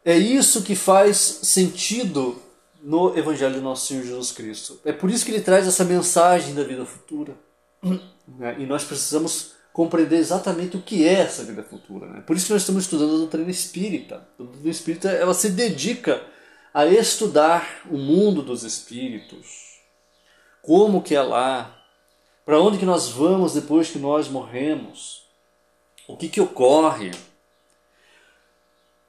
É 0.04 0.16
isso 0.16 0.62
que 0.62 0.76
faz 0.76 1.16
sentido 1.16 2.40
no 2.80 3.18
Evangelho 3.18 3.56
do 3.56 3.60
nosso 3.60 3.88
Senhor 3.88 4.04
Jesus 4.04 4.30
Cristo. 4.30 4.80
É 4.84 4.92
por 4.92 5.10
isso 5.10 5.24
que 5.24 5.32
ele 5.32 5.42
traz 5.42 5.66
essa 5.66 5.84
mensagem 5.84 6.54
da 6.54 6.62
vida 6.62 6.86
futura. 6.86 7.34
Né? 7.82 8.56
E 8.60 8.66
nós 8.66 8.84
precisamos 8.84 9.58
compreender 9.72 10.16
exatamente 10.16 10.76
o 10.76 10.82
que 10.82 11.06
é 11.06 11.20
essa 11.20 11.44
vida 11.44 11.62
futura. 11.62 12.06
Né? 12.06 12.22
Por 12.26 12.36
isso 12.36 12.46
que 12.46 12.52
nós 12.52 12.62
estamos 12.62 12.84
estudando 12.84 13.14
a 13.14 13.18
doutrina 13.18 13.50
espírita. 13.50 14.16
A 14.38 14.42
doutrina 14.42 14.70
espírita 14.70 15.10
ela 15.10 15.34
se 15.34 15.50
dedica 15.50 16.22
a 16.72 16.86
estudar 16.86 17.82
o 17.90 17.96
mundo 17.96 18.42
dos 18.42 18.62
espíritos, 18.62 19.80
como 20.62 21.02
que 21.02 21.14
é 21.14 21.22
lá, 21.22 21.76
para 22.44 22.60
onde 22.60 22.78
que 22.78 22.84
nós 22.84 23.08
vamos 23.08 23.54
depois 23.54 23.90
que 23.90 23.98
nós 23.98 24.28
morremos, 24.28 25.24
o 26.06 26.16
que 26.16 26.28
que 26.28 26.40
ocorre. 26.40 27.10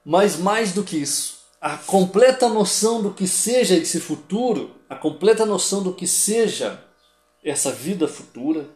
Mas 0.03 0.37
mais 0.37 0.71
do 0.73 0.83
que 0.83 0.97
isso, 0.97 1.41
a 1.59 1.77
completa 1.77 2.49
noção 2.49 3.01
do 3.01 3.13
que 3.13 3.27
seja 3.27 3.75
esse 3.75 3.99
futuro, 3.99 4.75
a 4.89 4.95
completa 4.95 5.45
noção 5.45 5.83
do 5.83 5.93
que 5.93 6.07
seja 6.07 6.83
essa 7.43 7.71
vida 7.71 8.07
futura, 8.07 8.67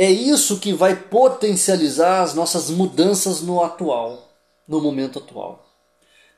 é 0.00 0.08
isso 0.08 0.60
que 0.60 0.72
vai 0.72 0.94
potencializar 0.94 2.22
as 2.22 2.32
nossas 2.32 2.70
mudanças 2.70 3.40
no 3.40 3.64
atual, 3.64 4.30
no 4.66 4.80
momento 4.80 5.18
atual. 5.18 5.66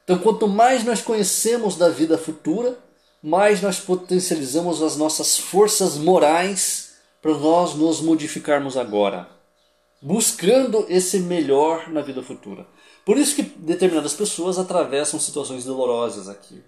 Então, 0.03 0.19
quanto 0.19 0.49
mais 0.49 0.83
nós 0.83 1.03
conhecemos 1.03 1.77
da 1.77 1.91
vida 1.91 2.17
futura, 2.17 2.79
mais 3.23 3.61
nós 3.61 3.79
potencializamos 3.79 4.83
as 4.83 4.97
nossas 4.97 5.37
forças 5.37 5.97
morais 5.97 6.95
para 7.21 7.37
nós 7.37 7.75
nos 7.75 8.01
modificarmos 8.01 8.79
agora, 8.79 9.29
buscando 10.01 10.87
esse 10.89 11.19
melhor 11.19 11.91
na 11.91 12.01
vida 12.01 12.23
futura. 12.23 12.67
Por 13.05 13.19
isso 13.19 13.37
que 13.37 13.43
determinadas 13.43 14.15
pessoas 14.15 14.59
atravessam 14.59 15.21
situações 15.21 15.67
dolorosas 15.67 16.31
aqui. 16.31 16.65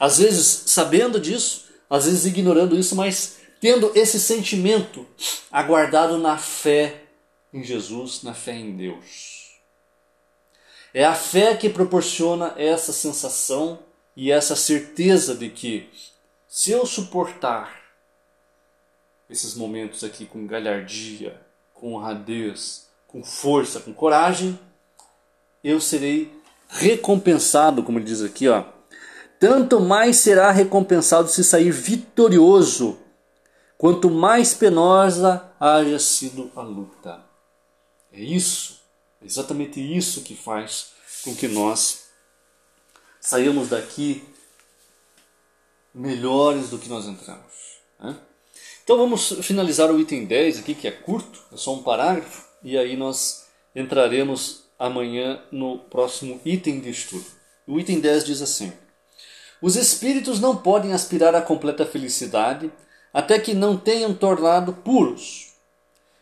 Às 0.00 0.16
vezes 0.16 0.64
sabendo 0.66 1.20
disso, 1.20 1.66
às 1.90 2.06
vezes 2.06 2.24
ignorando 2.24 2.78
isso, 2.78 2.96
mas 2.96 3.41
tendo 3.62 3.92
esse 3.94 4.18
sentimento 4.18 5.06
aguardado 5.48 6.18
na 6.18 6.36
fé 6.36 7.04
em 7.54 7.62
Jesus, 7.62 8.24
na 8.24 8.34
fé 8.34 8.54
em 8.54 8.76
Deus. 8.76 9.60
É 10.92 11.04
a 11.04 11.14
fé 11.14 11.56
que 11.56 11.70
proporciona 11.70 12.54
essa 12.56 12.92
sensação 12.92 13.78
e 14.16 14.32
essa 14.32 14.56
certeza 14.56 15.36
de 15.36 15.48
que 15.48 15.88
se 16.48 16.72
eu 16.72 16.84
suportar 16.84 17.80
esses 19.30 19.54
momentos 19.54 20.02
aqui 20.02 20.26
com 20.26 20.44
galhardia, 20.44 21.40
com 21.72 21.94
honradez, 21.94 22.88
com 23.06 23.22
força, 23.22 23.78
com 23.78 23.94
coragem, 23.94 24.58
eu 25.62 25.80
serei 25.80 26.32
recompensado, 26.68 27.84
como 27.84 28.00
ele 28.00 28.06
diz 28.06 28.22
aqui, 28.22 28.48
ó. 28.48 28.64
Tanto 29.38 29.78
mais 29.78 30.16
será 30.16 30.50
recompensado 30.50 31.28
se 31.28 31.44
sair 31.44 31.70
vitorioso, 31.70 32.98
quanto 33.82 34.08
mais 34.08 34.54
penosa 34.54 35.52
haja 35.58 35.98
sido 35.98 36.52
a 36.54 36.62
luta. 36.62 37.20
É 38.12 38.20
isso, 38.20 38.80
é 39.20 39.26
exatamente 39.26 39.80
isso 39.80 40.22
que 40.22 40.36
faz 40.36 40.92
com 41.24 41.34
que 41.34 41.48
nós 41.48 42.04
saímos 43.20 43.70
daqui 43.70 44.22
melhores 45.92 46.70
do 46.70 46.78
que 46.78 46.88
nós 46.88 47.06
entramos. 47.06 47.80
Né? 47.98 48.16
Então 48.84 48.96
vamos 48.96 49.30
finalizar 49.42 49.90
o 49.90 49.98
item 49.98 50.26
10 50.26 50.60
aqui, 50.60 50.76
que 50.76 50.86
é 50.86 50.92
curto, 50.92 51.42
é 51.52 51.56
só 51.56 51.74
um 51.74 51.82
parágrafo, 51.82 52.46
e 52.62 52.78
aí 52.78 52.96
nós 52.96 53.48
entraremos 53.74 54.62
amanhã 54.78 55.42
no 55.50 55.80
próximo 55.80 56.40
item 56.44 56.78
de 56.78 56.90
estudo. 56.90 57.26
O 57.66 57.80
item 57.80 57.98
10 57.98 58.26
diz 58.26 58.42
assim: 58.42 58.72
Os 59.60 59.74
espíritos 59.74 60.38
não 60.38 60.56
podem 60.56 60.92
aspirar 60.92 61.34
à 61.34 61.42
completa 61.42 61.84
felicidade 61.84 62.70
até 63.12 63.38
que 63.38 63.54
não 63.54 63.76
tenham 63.76 64.14
tornado 64.14 64.72
puros. 64.72 65.52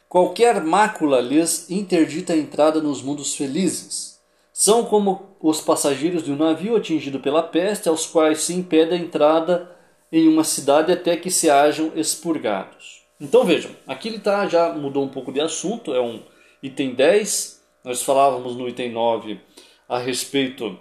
Qualquer 0.09 0.61
mácula 0.61 1.21
lhes 1.21 1.71
interdita 1.71 2.33
a 2.33 2.37
entrada 2.37 2.83
nos 2.83 3.01
mundos 3.01 3.37
felizes. 3.37 4.19
São 4.53 4.85
como 4.85 5.37
os 5.41 5.61
passageiros 5.61 6.25
de 6.25 6.33
um 6.33 6.37
navio 6.37 6.77
atingido 6.77 7.21
pela 7.21 7.43
peste, 7.43 7.89
aos 7.89 8.07
quais 8.07 8.43
se 8.43 8.53
impede 8.53 8.95
a 8.95 8.99
entrada 8.99 9.71
em 10.11 10.27
uma 10.29 10.43
cidade 10.43 10.91
até 10.93 11.17
que 11.17 11.31
se 11.31 11.49
hajam 11.49 11.93
expurgados. 11.95 13.03
Então 13.21 13.45
vejam, 13.45 13.71
aqui 13.87 14.09
ele 14.09 14.19
tá, 14.19 14.47
já 14.49 14.73
mudou 14.73 15.05
um 15.05 15.09
pouco 15.09 15.31
de 15.31 15.41
assunto, 15.41 15.95
é 15.95 16.01
um 16.01 16.23
item 16.63 16.95
10, 16.95 17.61
nós 17.85 18.03
falávamos 18.03 18.57
no 18.57 18.69
item 18.69 18.91
9 18.93 19.41
a 19.89 19.99
respeito 19.99 20.79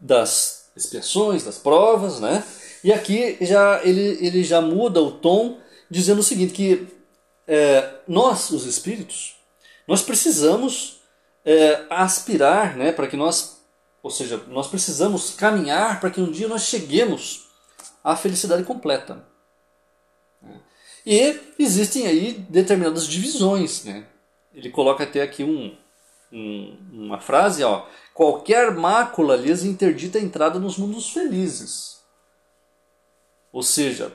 das 0.00 0.70
expiações, 0.76 1.44
das 1.44 1.58
provas, 1.58 2.20
né? 2.20 2.44
E 2.86 2.92
aqui 2.92 3.36
já 3.40 3.82
ele, 3.82 4.24
ele 4.24 4.44
já 4.44 4.60
muda 4.60 5.02
o 5.02 5.10
tom, 5.10 5.58
dizendo 5.90 6.20
o 6.20 6.22
seguinte, 6.22 6.52
que 6.52 6.86
é, 7.44 7.94
nós, 8.06 8.50
os 8.50 8.64
espíritos, 8.64 9.34
nós 9.88 10.02
precisamos 10.02 11.00
é, 11.44 11.84
aspirar, 11.90 12.76
né, 12.76 12.92
para 12.92 13.08
que 13.08 13.16
nós, 13.16 13.60
ou 14.00 14.08
seja, 14.08 14.40
nós 14.46 14.68
precisamos 14.68 15.34
caminhar 15.34 15.98
para 15.98 16.10
que 16.10 16.20
um 16.20 16.30
dia 16.30 16.46
nós 16.46 16.62
cheguemos 16.62 17.48
à 18.04 18.14
felicidade 18.14 18.62
completa. 18.62 19.26
E 21.04 21.40
existem 21.58 22.06
aí 22.06 22.34
determinadas 22.48 23.08
divisões, 23.08 23.82
né? 23.82 24.06
ele 24.54 24.70
coloca 24.70 25.02
até 25.02 25.22
aqui 25.22 25.42
um, 25.42 25.76
um, 26.32 26.78
uma 26.92 27.18
frase, 27.18 27.64
ó, 27.64 27.84
qualquer 28.14 28.70
mácula 28.70 29.34
lhes 29.34 29.64
interdita 29.64 30.18
a 30.18 30.22
entrada 30.22 30.60
nos 30.60 30.78
mundos 30.78 31.10
felizes. 31.10 31.95
Ou 33.56 33.62
seja, 33.62 34.12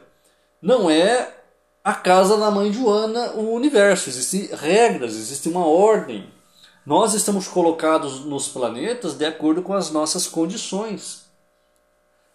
não 0.62 0.88
é 0.88 1.36
a 1.84 1.95
casa 1.95 2.38
da 2.38 2.51
mãe 2.51 2.71
Joana 2.71 3.32
o 3.32 3.51
universo, 3.56 4.08
existem 4.08 4.47
regras, 4.56 5.15
existe 5.15 5.49
uma 5.49 5.65
ordem. 5.65 6.32
Nós 6.86 7.15
estamos 7.15 7.47
colocados 7.47 8.23
nos 8.23 8.47
planetas 8.49 9.15
de 9.15 9.25
acordo 9.25 9.63
com 9.63 9.73
as 9.73 9.89
nossas 9.89 10.27
condições, 10.27 11.23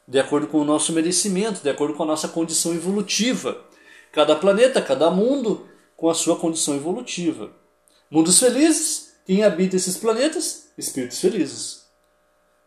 de 0.09 0.19
acordo 0.19 0.49
com 0.49 0.59
o 0.59 0.65
nosso 0.65 0.93
merecimento, 0.93 1.63
de 1.63 1.71
acordo 1.71 1.95
com 1.95 2.03
a 2.03 2.07
nossa 2.07 2.27
condição 2.27 2.75
evolutiva. 2.75 3.57
Cada 4.11 4.35
planeta, 4.35 4.83
cada 4.83 5.09
mundo 5.09 5.65
com 5.97 6.11
a 6.11 6.15
sua 6.15 6.35
condição 6.35 6.75
evolutiva. 6.75 7.53
Mundos 8.11 8.41
felizes, 8.41 9.13
quem 9.25 9.45
habita 9.45 9.77
esses 9.77 9.97
planetas? 9.97 10.71
Espíritos 10.77 11.21
felizes. 11.21 11.87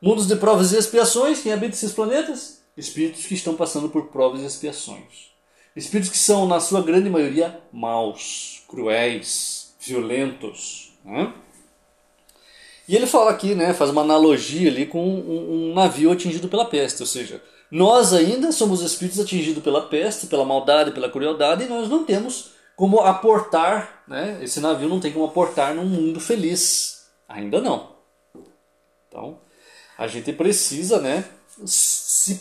Mundos 0.01 0.27
de 0.27 0.37
provas 0.37 0.71
e 0.71 0.77
expiações, 0.77 1.41
quem 1.41 1.51
habita 1.51 1.75
esses 1.75 1.91
planetas? 1.91 2.58
Espíritos 2.79 3.25
que 3.25 3.33
estão 3.33 3.55
passando 3.55 3.89
por 3.89 4.05
provas 4.07 4.41
e 4.41 4.45
expiações. 4.45 5.31
Espíritos 5.75 6.09
que 6.09 6.17
são, 6.17 6.47
na 6.47 6.59
sua 6.59 6.81
grande 6.81 7.09
maioria, 7.09 7.59
maus, 7.71 8.63
cruéis, 8.67 9.75
violentos. 9.79 10.93
Né? 11.03 11.33
E 12.87 12.95
ele 12.95 13.05
fala 13.05 13.31
aqui, 13.31 13.53
né, 13.53 13.73
faz 13.73 13.89
uma 13.89 14.01
analogia 14.01 14.69
ali 14.69 14.85
com 14.85 15.05
um, 15.05 15.69
um 15.69 15.73
navio 15.73 16.11
atingido 16.11 16.47
pela 16.47 16.65
peste, 16.65 17.01
ou 17.01 17.05
seja, 17.05 17.43
nós 17.69 18.13
ainda 18.13 18.51
somos 18.51 18.81
espíritos 18.81 19.19
atingidos 19.19 19.61
pela 19.61 19.81
peste, 19.87 20.25
pela 20.25 20.43
maldade, 20.43 20.91
pela 20.91 21.09
crueldade, 21.09 21.65
e 21.65 21.67
nós 21.67 21.87
não 21.87 22.03
temos 22.03 22.51
como 22.75 23.01
aportar, 23.01 24.03
né? 24.07 24.39
Esse 24.41 24.59
navio 24.59 24.89
não 24.89 24.99
tem 24.99 25.11
como 25.11 25.25
aportar 25.25 25.75
num 25.75 25.85
mundo 25.85 26.19
feliz. 26.19 27.09
Ainda 27.27 27.61
não. 27.61 27.91
Então, 29.07 29.39
a 29.97 30.07
gente 30.07 30.33
precisa, 30.33 30.99
né, 30.99 31.25
se 32.19 32.35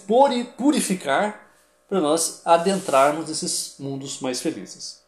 purificar 0.57 1.53
para 1.89 2.01
nós 2.01 2.43
adentrarmos 2.45 3.29
nesses 3.29 3.77
mundos 3.79 4.19
mais 4.19 4.41
felizes. 4.41 4.99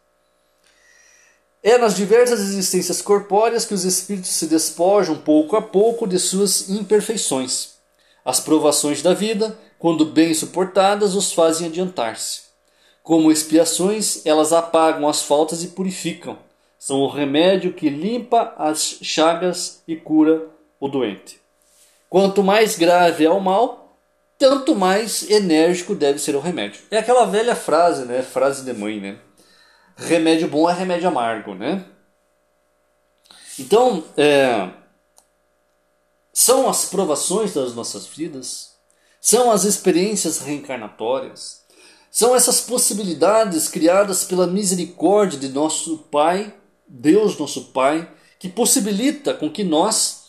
É 1.61 1.77
nas 1.77 1.97
diversas 1.97 2.39
existências 2.39 3.03
corpóreas 3.03 3.65
que 3.65 3.75
os 3.75 3.85
espíritos 3.85 4.31
se 4.31 4.47
despojam 4.47 5.19
pouco 5.19 5.57
a 5.57 5.61
pouco 5.61 6.07
de 6.07 6.21
suas 6.21 6.71
imperfeições. 6.71 7.71
As 8.25 8.39
provações 8.39 9.03
da 9.03 9.13
vida, 9.13 9.59
quando 9.77 10.07
bem 10.07 10.33
suportadas, 10.33 11.17
os 11.17 11.33
fazem 11.33 11.67
adiantar-se. 11.67 12.43
Como 13.03 13.33
expiações, 13.33 14.25
elas 14.25 14.53
apagam 14.53 15.09
as 15.09 15.21
faltas 15.21 15.65
e 15.65 15.69
purificam. 15.69 16.39
São 16.79 17.01
o 17.01 17.09
remédio 17.09 17.73
que 17.73 17.91
limpa 17.91 18.55
as 18.57 18.99
chagas 19.03 19.83
e 19.87 19.97
cura 19.97 20.49
o 20.79 20.87
doente. 20.87 21.41
Quanto 22.09 22.45
mais 22.45 22.79
grave 22.79 23.25
é 23.25 23.31
o 23.31 23.41
mal, 23.41 23.81
tanto 24.41 24.75
mais 24.75 25.31
enérgico 25.31 25.95
deve 25.95 26.19
ser 26.19 26.35
o 26.35 26.41
remédio. 26.41 26.81
É 26.91 26.97
aquela 26.97 27.27
velha 27.27 27.55
frase, 27.55 28.07
né? 28.07 28.23
Frase 28.23 28.65
de 28.65 28.73
mãe, 28.73 28.99
né? 28.99 29.19
Remédio 29.95 30.49
bom 30.49 30.69
é 30.69 30.73
remédio 30.73 31.09
amargo, 31.09 31.55
né? 31.55 31.85
Então, 33.59 34.03
é, 34.17 34.71
são 36.33 36.71
as 36.71 36.87
provações 36.87 37.53
das 37.53 37.75
nossas 37.75 38.07
vidas, 38.07 38.71
são 39.21 39.51
as 39.51 39.65
experiências 39.65 40.39
reencarnatórias, 40.39 41.61
são 42.11 42.35
essas 42.35 42.63
possibilidades 42.63 43.69
criadas 43.69 44.25
pela 44.25 44.47
misericórdia 44.47 45.39
de 45.39 45.51
nosso 45.51 45.99
Pai, 46.11 46.55
Deus 46.89 47.39
nosso 47.39 47.67
Pai, 47.67 48.11
que 48.39 48.49
possibilita 48.49 49.35
com 49.35 49.51
que 49.51 49.63
nós, 49.63 50.23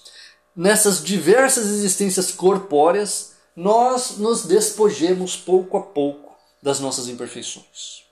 nessas 0.54 1.02
diversas 1.02 1.67
existências 1.67 2.30
corpóreas, 2.30 3.30
nós 3.56 4.18
nos 4.18 4.45
despojemos 4.45 5.36
pouco 5.36 5.78
a 5.78 5.82
pouco 5.82 6.36
das 6.62 6.80
nossas 6.80 7.08
imperfeições. 7.08 8.04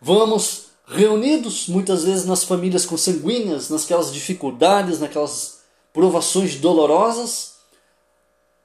Vamos 0.00 0.66
reunidos 0.86 1.68
muitas 1.68 2.04
vezes 2.04 2.24
nas 2.24 2.44
famílias 2.44 2.86
consanguíneas, 2.86 3.68
nasquelas 3.68 4.12
dificuldades, 4.12 5.00
naquelas 5.00 5.60
provações 5.92 6.56
dolorosas, 6.56 7.54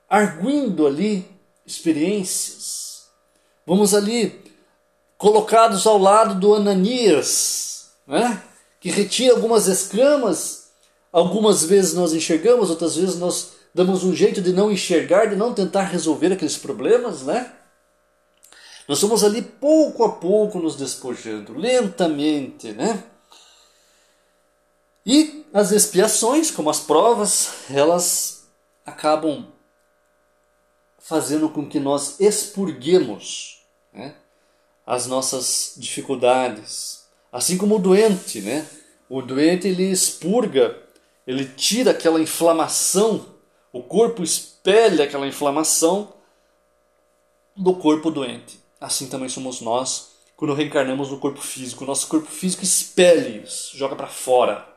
arguindo 0.09 0.85
ali 0.85 1.27
experiências 1.65 2.83
Vamos 3.65 3.93
ali, 3.93 4.41
colocados 5.17 5.87
ao 5.87 5.97
lado 5.97 6.35
do 6.35 6.53
Ananias, 6.53 7.91
né? 8.05 8.43
que 8.79 8.89
retira 8.89 9.33
algumas 9.33 9.67
escamas. 9.67 10.63
Algumas 11.13 11.63
vezes 11.63 11.93
nós 11.93 12.11
enxergamos, 12.11 12.69
outras 12.69 12.95
vezes 12.95 13.17
nós 13.17 13.51
damos 13.73 14.03
um 14.03 14.13
jeito 14.13 14.41
de 14.41 14.53
não 14.53 14.71
enxergar, 14.71 15.25
de 15.25 15.35
não 15.35 15.53
tentar 15.53 15.83
resolver 15.83 16.31
aqueles 16.31 16.57
problemas, 16.57 17.23
né? 17.23 17.51
Nós 18.87 18.99
somos 18.99 19.23
ali 19.23 19.41
pouco 19.41 20.03
a 20.03 20.11
pouco 20.11 20.59
nos 20.59 20.75
despojando, 20.75 21.57
lentamente, 21.57 22.73
né? 22.73 23.03
E 25.05 25.45
as 25.53 25.71
expiações, 25.71 26.51
como 26.51 26.69
as 26.69 26.79
provas, 26.79 27.69
elas 27.69 28.47
acabam 28.85 29.47
fazendo 30.97 31.49
com 31.49 31.67
que 31.67 31.79
nós 31.79 32.19
expurguemos 32.19 33.61
né, 33.91 34.15
as 34.85 35.05
nossas 35.05 35.73
dificuldades. 35.77 37.03
Assim 37.31 37.57
como 37.57 37.75
o 37.75 37.79
doente, 37.79 38.41
né? 38.41 38.65
O 39.09 39.21
doente 39.21 39.67
ele 39.67 39.91
expurga, 39.91 40.77
ele 41.27 41.45
tira 41.45 41.91
aquela 41.91 42.21
inflamação, 42.21 43.32
o 43.73 43.81
corpo 43.81 44.23
espelha 44.23 45.03
aquela 45.03 45.27
inflamação 45.27 46.13
do 47.55 47.73
corpo 47.73 48.11
doente. 48.11 48.59
Assim 48.79 49.09
também 49.09 49.27
somos 49.27 49.61
nós 49.61 50.11
quando 50.37 50.53
reencarnamos 50.53 51.09
no 51.09 51.19
corpo 51.19 51.41
físico. 51.41 51.83
Nosso 51.83 52.07
corpo 52.07 52.29
físico 52.29 52.63
espelha 52.63 53.27
isso, 53.27 53.75
joga 53.75 53.95
para 53.95 54.07
fora. 54.07 54.69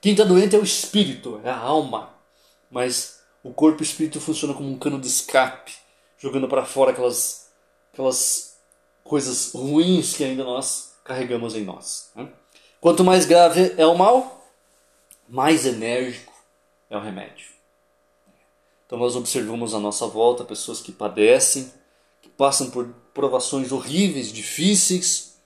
Quem 0.00 0.12
está 0.12 0.24
doente 0.24 0.56
é 0.56 0.58
o 0.58 0.64
espírito, 0.64 1.42
é 1.44 1.50
a 1.50 1.58
alma. 1.58 2.14
Mas 2.70 3.20
o 3.44 3.52
corpo 3.52 3.82
e 3.82 3.84
o 3.84 3.84
espírito 3.84 4.18
funcionam 4.18 4.56
como 4.56 4.70
um 4.70 4.78
cano 4.78 4.98
de 4.98 5.06
escape, 5.06 5.74
jogando 6.18 6.48
para 6.48 6.64
fora 6.64 6.92
aquelas, 6.92 7.50
aquelas 7.92 8.56
coisas 9.04 9.52
ruins 9.52 10.16
que 10.16 10.24
ainda 10.24 10.42
nós 10.42 10.94
carregamos 11.04 11.54
em 11.54 11.64
nós. 11.64 12.10
Né? 12.14 12.28
Quanto 12.80 13.04
mais 13.04 13.26
grave 13.26 13.74
é 13.76 13.84
o 13.84 13.94
mal, 13.94 14.42
mais 15.28 15.66
enérgico 15.66 16.32
é 16.88 16.96
o 16.96 17.00
remédio. 17.00 17.59
Então 18.90 18.98
nós 18.98 19.14
observamos 19.14 19.72
à 19.72 19.78
nossa 19.78 20.04
volta 20.08 20.44
pessoas 20.44 20.80
que 20.80 20.90
padecem, 20.90 21.72
que 22.20 22.28
passam 22.28 22.72
por 22.72 22.88
provações 23.14 23.70
horríveis, 23.70 24.32
difíceis. 24.32 25.36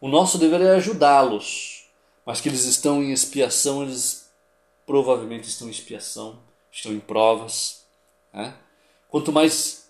O 0.00 0.06
nosso 0.06 0.38
dever 0.38 0.60
é 0.60 0.70
ajudá-los, 0.76 1.88
mas 2.24 2.40
que 2.40 2.48
eles 2.48 2.64
estão 2.64 3.02
em 3.02 3.10
expiação, 3.10 3.82
eles 3.82 4.30
provavelmente 4.86 5.48
estão 5.48 5.66
em 5.66 5.72
expiação, 5.72 6.38
estão 6.70 6.92
em 6.92 7.00
provas. 7.00 7.84
Né? 8.32 8.54
Quanto 9.08 9.32
mais, 9.32 9.88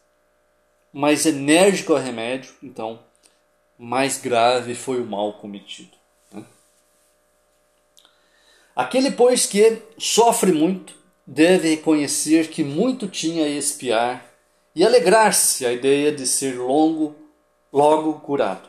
mais 0.91 1.27
enérgico 1.27 1.93
é 1.93 1.97
o 1.97 2.03
remédio, 2.03 2.55
então 2.63 3.01
mais 3.79 4.17
grave 4.17 4.75
foi 4.75 4.99
o 4.99 5.05
mal 5.05 5.35
cometido. 5.35 5.95
Né? 6.33 6.43
Aquele, 8.75 9.11
pois, 9.11 9.45
que 9.45 9.83
sofre 9.99 10.53
muito, 10.53 11.02
deve 11.27 11.71
reconhecer 11.71 12.49
que 12.49 12.65
muito 12.65 13.09
tinha 13.09 13.45
a 13.45 13.49
expiar 13.49 14.27
e 14.75 14.85
alegrar-se 14.85 15.65
a 15.67 15.73
ideia 15.73 16.11
de 16.11 16.27
ser 16.27 16.59
longo, 16.59 17.15
logo 17.73 18.15
curado. 18.21 18.69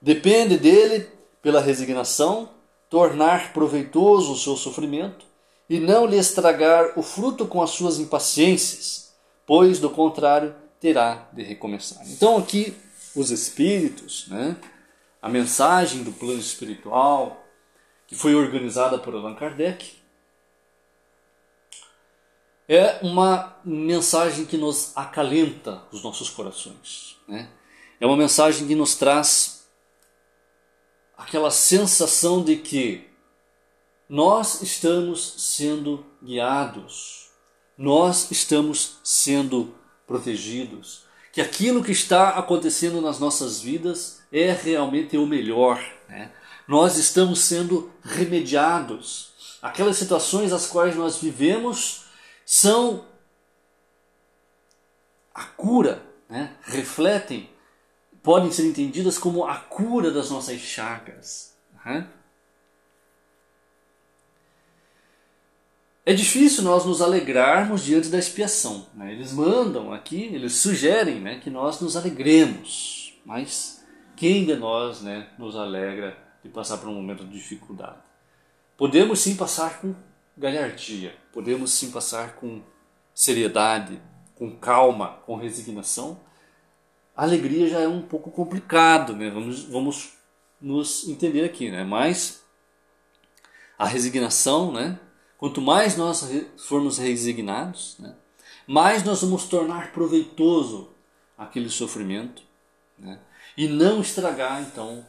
Depende 0.00 0.58
dele, 0.58 1.08
pela 1.40 1.60
resignação, 1.60 2.50
tornar 2.90 3.52
proveitoso 3.52 4.32
o 4.32 4.36
seu 4.36 4.56
sofrimento 4.56 5.26
e 5.68 5.80
não 5.80 6.06
lhe 6.06 6.16
estragar 6.16 6.98
o 6.98 7.02
fruto 7.02 7.46
com 7.46 7.62
as 7.62 7.70
suas 7.70 7.98
impaciências, 7.98 9.12
pois 9.46 9.78
do 9.78 9.90
contrário 9.90 10.54
terá 10.80 11.28
de 11.32 11.42
recomeçar. 11.42 12.06
Então 12.08 12.36
aqui 12.36 12.76
os 13.14 13.30
espíritos, 13.30 14.26
né, 14.28 14.56
a 15.20 15.28
mensagem 15.28 16.02
do 16.02 16.12
plano 16.12 16.38
espiritual 16.38 17.44
que 18.06 18.14
foi 18.14 18.34
organizada 18.34 18.98
por 18.98 19.14
Allan 19.14 19.34
Kardec, 19.34 19.95
é 22.68 22.98
uma 23.02 23.56
mensagem 23.64 24.44
que 24.44 24.56
nos 24.56 24.92
acalenta 24.96 25.82
os 25.92 26.02
nossos 26.02 26.28
corações. 26.30 27.16
Né? 27.28 27.48
É 28.00 28.06
uma 28.06 28.16
mensagem 28.16 28.66
que 28.66 28.74
nos 28.74 28.96
traz 28.96 29.66
aquela 31.16 31.50
sensação 31.50 32.42
de 32.42 32.56
que 32.56 33.08
nós 34.08 34.62
estamos 34.62 35.34
sendo 35.38 36.04
guiados, 36.22 37.30
nós 37.76 38.30
estamos 38.30 38.98
sendo 39.02 39.74
protegidos, 40.06 41.04
que 41.32 41.40
aquilo 41.40 41.84
que 41.84 41.92
está 41.92 42.30
acontecendo 42.30 43.00
nas 43.00 43.18
nossas 43.18 43.60
vidas 43.60 44.22
é 44.32 44.52
realmente 44.52 45.16
o 45.16 45.26
melhor. 45.26 45.82
Né? 46.08 46.32
Nós 46.66 46.96
estamos 46.96 47.40
sendo 47.40 47.92
remediados. 48.02 49.34
Aquelas 49.60 49.96
situações 49.96 50.52
as 50.52 50.66
quais 50.66 50.96
nós 50.96 51.18
vivemos 51.18 52.05
são 52.46 53.04
a 55.34 55.42
cura, 55.42 56.00
né? 56.28 56.56
refletem, 56.62 57.50
podem 58.22 58.52
ser 58.52 58.64
entendidas 58.66 59.18
como 59.18 59.44
a 59.44 59.56
cura 59.56 60.12
das 60.12 60.30
nossas 60.30 60.60
chagas. 60.60 61.56
Né? 61.84 62.08
É 66.06 66.14
difícil 66.14 66.62
nós 66.62 66.86
nos 66.86 67.02
alegrarmos 67.02 67.84
diante 67.84 68.08
da 68.08 68.18
expiação. 68.18 68.86
Né? 68.94 69.12
Eles 69.12 69.32
mandam 69.32 69.92
aqui, 69.92 70.22
eles 70.22 70.54
sugerem 70.54 71.20
né, 71.20 71.40
que 71.40 71.50
nós 71.50 71.80
nos 71.80 71.96
alegremos, 71.96 73.18
mas 73.24 73.84
quem 74.14 74.46
de 74.46 74.54
nós 74.54 75.02
né, 75.02 75.28
nos 75.36 75.56
alegra 75.56 76.16
de 76.44 76.48
passar 76.48 76.78
por 76.78 76.88
um 76.88 76.94
momento 76.94 77.24
de 77.24 77.32
dificuldade? 77.32 77.98
Podemos 78.76 79.18
sim 79.18 79.34
passar 79.34 79.80
com 79.80 79.96
galhardia, 80.36 81.16
podemos 81.32 81.72
sim 81.72 81.90
passar 81.90 82.36
com 82.36 82.62
seriedade, 83.14 84.00
com 84.34 84.54
calma, 84.54 85.22
com 85.24 85.36
resignação. 85.36 86.20
Alegria 87.16 87.68
já 87.68 87.80
é 87.80 87.88
um 87.88 88.02
pouco 88.02 88.30
complicado, 88.30 89.16
né? 89.16 89.30
vamos, 89.30 89.64
vamos 89.64 90.12
nos 90.60 91.08
entender 91.08 91.44
aqui, 91.44 91.70
né? 91.70 91.84
mas 91.84 92.44
a 93.78 93.86
resignação, 93.86 94.70
né? 94.70 95.00
quanto 95.38 95.62
mais 95.62 95.96
nós 95.96 96.28
formos 96.58 96.98
resignados, 96.98 97.96
né? 97.98 98.14
mais 98.66 99.02
nós 99.02 99.22
vamos 99.22 99.46
tornar 99.46 99.92
proveitoso 99.92 100.90
aquele 101.38 101.70
sofrimento 101.70 102.42
né? 102.98 103.18
e 103.56 103.66
não 103.66 104.02
estragar 104.02 104.60
então 104.60 105.06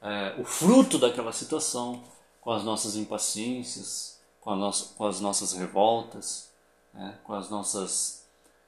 é, 0.00 0.34
o 0.38 0.44
fruto 0.44 0.98
daquela 0.98 1.32
situação 1.32 2.02
com 2.40 2.50
as 2.50 2.64
nossas 2.64 2.96
impaciências, 2.96 4.09
com, 4.40 4.54
nossa, 4.56 4.94
com 4.94 5.06
as 5.06 5.20
nossas 5.20 5.52
revoltas, 5.52 6.50
né, 6.92 7.18
com 7.24 7.34
as 7.34 7.50
nossas 7.50 8.24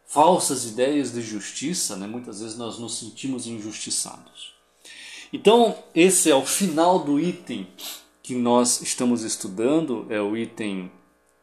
falsas 0.07 0.64
ideias 0.64 1.12
de 1.12 1.23
justiça, 1.23 1.97
né, 1.97 2.07
muitas 2.07 2.41
vezes 2.41 2.57
nós 2.57 2.79
nos 2.79 2.99
sentimos 2.99 3.47
injustiçados. 3.47 4.53
Então, 5.33 5.83
esse 5.95 6.31
é 6.31 6.35
o 6.35 6.45
final 6.45 6.99
do 6.99 7.18
item 7.18 7.66
que 8.23 8.35
nós 8.35 8.83
estamos 8.83 9.23
estudando, 9.23 10.07
é 10.11 10.20
o 10.20 10.37
item 10.37 10.93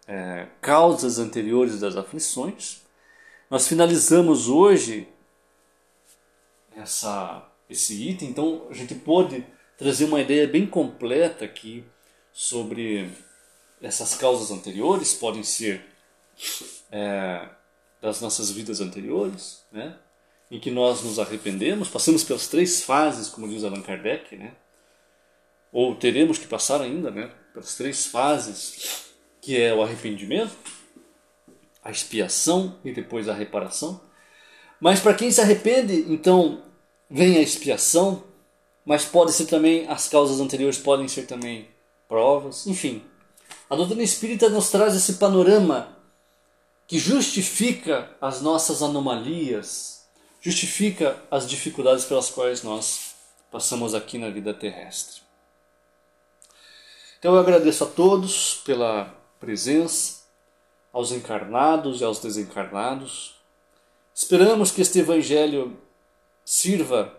é, 0.08 0.48
Causas 0.62 1.18
Anteriores 1.18 1.80
das 1.80 1.96
Aflições. 1.96 2.82
Nós 3.50 3.68
finalizamos 3.68 4.48
hoje 4.48 5.08
essa, 6.76 7.48
esse 7.68 8.10
item, 8.10 8.30
então 8.30 8.68
a 8.70 8.74
gente 8.74 8.94
pode 8.94 9.44
trazer 9.78 10.06
uma 10.06 10.22
ideia 10.22 10.48
bem 10.48 10.68
completa 10.68 11.46
aqui 11.46 11.84
sobre 12.32 13.12
essas 13.82 14.16
causas 14.16 14.52
anteriores 14.52 15.14
podem 15.14 15.44
ser 15.44 15.86
é, 16.92 17.48
das 18.02 18.22
nossas 18.22 18.52
vidas 18.52 18.82
anteriores, 18.82 19.64
né? 19.72 19.98
em 20.52 20.60
que 20.60 20.72
nós 20.72 21.04
nos 21.04 21.20
arrependemos, 21.20 21.90
passamos 21.90 22.24
pelas 22.24 22.48
três 22.48 22.84
fases, 22.84 23.30
como 23.30 23.48
diz 23.48 23.64
Allan 23.64 23.82
Kardec, 23.82 24.36
né? 24.36 24.54
ou 25.72 25.96
teremos 25.96 26.38
que 26.38 26.48
passar 26.48 26.82
ainda 26.82 27.12
né? 27.12 27.32
pelas 27.54 27.76
três 27.76 28.06
fases, 28.06 29.14
que 29.42 29.60
é 29.60 29.74
o 29.74 29.82
arrependimento, 29.82 30.56
a 31.84 31.92
expiação 31.92 32.80
e 32.84 32.92
depois 32.92 33.30
a 33.30 33.34
reparação. 33.34 34.02
Mas 34.80 35.00
para 35.00 35.14
quem 35.14 35.32
se 35.32 35.42
arrepende, 35.42 36.06
então 36.12 36.64
vem 37.10 37.38
a 37.38 37.42
expiação, 37.42 38.24
mas 38.86 39.06
pode 39.06 39.34
ser 39.34 39.46
também, 39.46 39.88
as 39.88 40.08
causas 40.08 40.40
anteriores 40.40 40.78
podem 40.78 41.08
ser 41.08 41.26
também 41.26 41.68
provas, 42.08 42.66
enfim, 42.66 43.04
a 43.70 43.76
doutrina 43.76 44.02
espírita 44.02 44.50
nos 44.50 44.72
traz 44.72 44.96
esse 44.96 45.14
panorama 45.14 45.96
que 46.88 46.98
justifica 46.98 48.10
as 48.20 48.42
nossas 48.42 48.82
anomalias, 48.82 50.08
justifica 50.42 51.22
as 51.30 51.48
dificuldades 51.48 52.06
pelas 52.06 52.32
quais 52.32 52.64
nós 52.64 53.14
passamos 53.52 53.94
aqui 53.94 54.18
na 54.18 54.30
vida 54.30 54.54
terrestre. 54.54 55.22
Então 57.20 57.36
eu 57.36 57.40
agradeço 57.40 57.84
a 57.84 57.88
todos 57.88 58.56
pela 58.66 59.14
presença, 59.40 60.20
aos 60.92 61.12
encarnados 61.12 62.02
e 62.02 62.04
aos 62.04 62.20
desencarnados. 62.20 63.36
Esperamos 64.16 64.72
que 64.72 64.82
este 64.82 65.00
Evangelho 65.00 65.78
sirva 66.44 67.19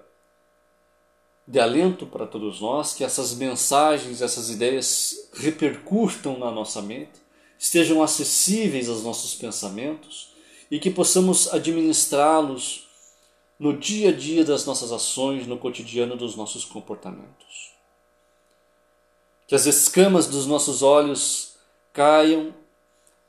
de 1.47 1.59
alento 1.59 2.07
para 2.07 2.27
todos 2.27 2.61
nós, 2.61 2.95
que 2.95 3.05
essas 3.05 3.35
mensagens, 3.35 4.23
essas 4.23 4.51
ideias 4.51 5.29
repercutam 5.35 6.39
na 6.39 6.51
nossa 6.51 6.81
mente, 6.81 7.21
estejam 7.59 8.03
acessíveis 8.03 8.89
aos 8.89 9.03
nossos 9.03 9.35
pensamentos 9.35 10.31
e 10.71 10.79
que 10.79 10.91
possamos 10.91 11.53
administrá-los 11.53 12.89
no 13.59 13.77
dia 13.77 14.09
a 14.09 14.13
dia 14.13 14.45
das 14.45 14.65
nossas 14.65 14.91
ações, 14.93 15.47
no 15.47 15.59
cotidiano 15.59 16.17
dos 16.17 16.35
nossos 16.37 16.65
comportamentos. 16.65 17.73
Que 19.47 19.55
as 19.55 19.67
escamas 19.67 20.27
dos 20.27 20.47
nossos 20.47 20.83
olhos 20.83 21.57
caiam, 21.93 22.55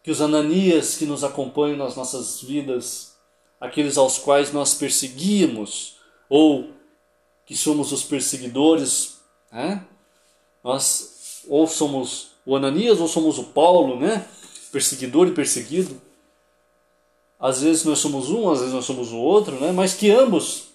que 0.04 0.12
os 0.12 0.22
ananias 0.22 0.96
que 0.96 1.06
nos 1.06 1.24
acompanham 1.24 1.76
nas 1.76 1.96
nossas 1.96 2.42
vidas 2.42 3.18
aqueles 3.60 3.98
aos 3.98 4.18
quais 4.18 4.54
nós 4.54 4.74
perseguimos, 4.74 5.98
ou 6.30 6.70
que 7.52 7.58
somos 7.58 7.92
os 7.92 8.02
perseguidores, 8.02 9.18
né? 9.52 9.86
nós 10.64 11.44
ou 11.50 11.68
somos 11.68 12.30
o 12.46 12.56
Ananias 12.56 13.02
ou 13.02 13.10
somos 13.10 13.38
o 13.38 13.44
Paulo, 13.44 14.00
né? 14.00 14.26
perseguidor 14.72 15.28
e 15.28 15.34
perseguido. 15.34 16.02
Às 17.38 17.62
vezes 17.62 17.84
nós 17.84 18.00
somos 18.00 18.30
um, 18.30 18.50
às 18.50 18.60
vezes 18.60 18.74
nós 18.74 18.86
somos 18.86 19.12
o 19.12 19.18
outro, 19.18 19.60
né? 19.60 19.74
mas 19.74 19.94
que 19.94 20.10
ambos 20.10 20.70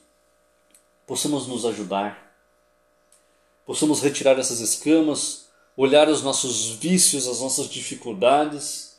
possamos 1.06 1.46
nos 1.46 1.64
ajudar, 1.64 2.36
possamos 3.64 4.02
retirar 4.02 4.38
essas 4.38 4.60
escamas, 4.60 5.48
olhar 5.78 6.10
os 6.10 6.22
nossos 6.22 6.72
vícios, 6.72 7.26
as 7.26 7.40
nossas 7.40 7.70
dificuldades 7.70 8.98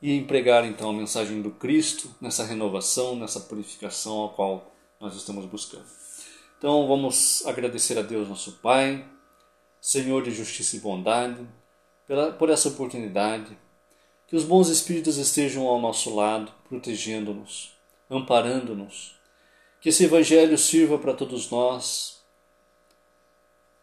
e 0.00 0.16
empregar 0.16 0.64
então 0.64 0.88
a 0.88 0.94
mensagem 0.94 1.42
do 1.42 1.50
Cristo 1.50 2.10
nessa 2.22 2.42
renovação, 2.42 3.14
nessa 3.16 3.40
purificação 3.40 4.24
a 4.24 4.28
qual 4.30 4.72
nós 4.98 5.14
estamos 5.14 5.44
buscando. 5.44 6.05
Então 6.58 6.86
vamos 6.88 7.44
agradecer 7.46 7.98
a 7.98 8.02
Deus, 8.02 8.28
nosso 8.28 8.52
Pai, 8.62 9.06
Senhor 9.80 10.22
de 10.22 10.30
justiça 10.30 10.76
e 10.76 10.80
bondade, 10.80 11.46
pela, 12.06 12.32
por 12.32 12.48
essa 12.48 12.68
oportunidade. 12.68 13.56
Que 14.26 14.34
os 14.34 14.42
bons 14.42 14.68
espíritos 14.68 15.18
estejam 15.18 15.66
ao 15.68 15.80
nosso 15.80 16.14
lado, 16.14 16.52
protegendo-nos, 16.68 17.72
amparando-nos. 18.10 19.14
Que 19.80 19.90
esse 19.90 20.04
Evangelho 20.04 20.58
sirva 20.58 20.98
para 20.98 21.14
todos 21.14 21.50
nós. 21.50 22.20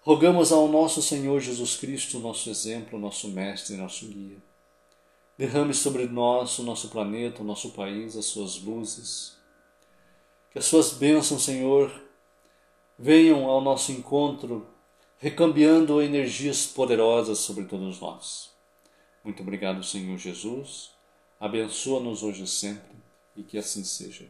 Rogamos 0.02 0.52
ao 0.52 0.68
nosso 0.68 1.02
Senhor 1.02 1.40
Jesus 1.40 1.78
Cristo, 1.78 2.20
nosso 2.20 2.50
exemplo, 2.50 3.00
nosso 3.00 3.30
mestre, 3.30 3.78
nosso 3.78 4.06
guia. 4.08 4.38
Derrame 5.38 5.74
sobre 5.74 6.06
nós, 6.08 6.60
o 6.60 6.64
nosso 6.64 6.90
planeta, 6.90 7.42
o 7.42 7.46
nosso 7.46 7.72
país, 7.72 8.18
as 8.18 8.26
suas 8.26 8.60
luzes. 8.60 9.38
Que 10.52 10.60
as 10.60 10.66
suas 10.66 10.92
bênçãos, 10.92 11.44
Senhor, 11.44 12.03
venham 12.98 13.46
ao 13.50 13.62
nosso 13.62 13.92
encontro, 13.92 14.68
recambiando 15.18 16.02
energias 16.02 16.66
poderosas 16.66 17.40
sobre 17.40 17.66
todos 17.66 18.00
nós. 18.00 18.52
Muito 19.24 19.42
obrigado, 19.42 19.84
Senhor 19.84 20.18
Jesus. 20.18 20.92
Abençoa-nos 21.40 22.24
hoje 22.24 22.44
e 22.44 22.48
sempre, 22.48 22.96
e 23.36 23.44
que 23.44 23.58
assim 23.58 23.84
seja. 23.84 24.28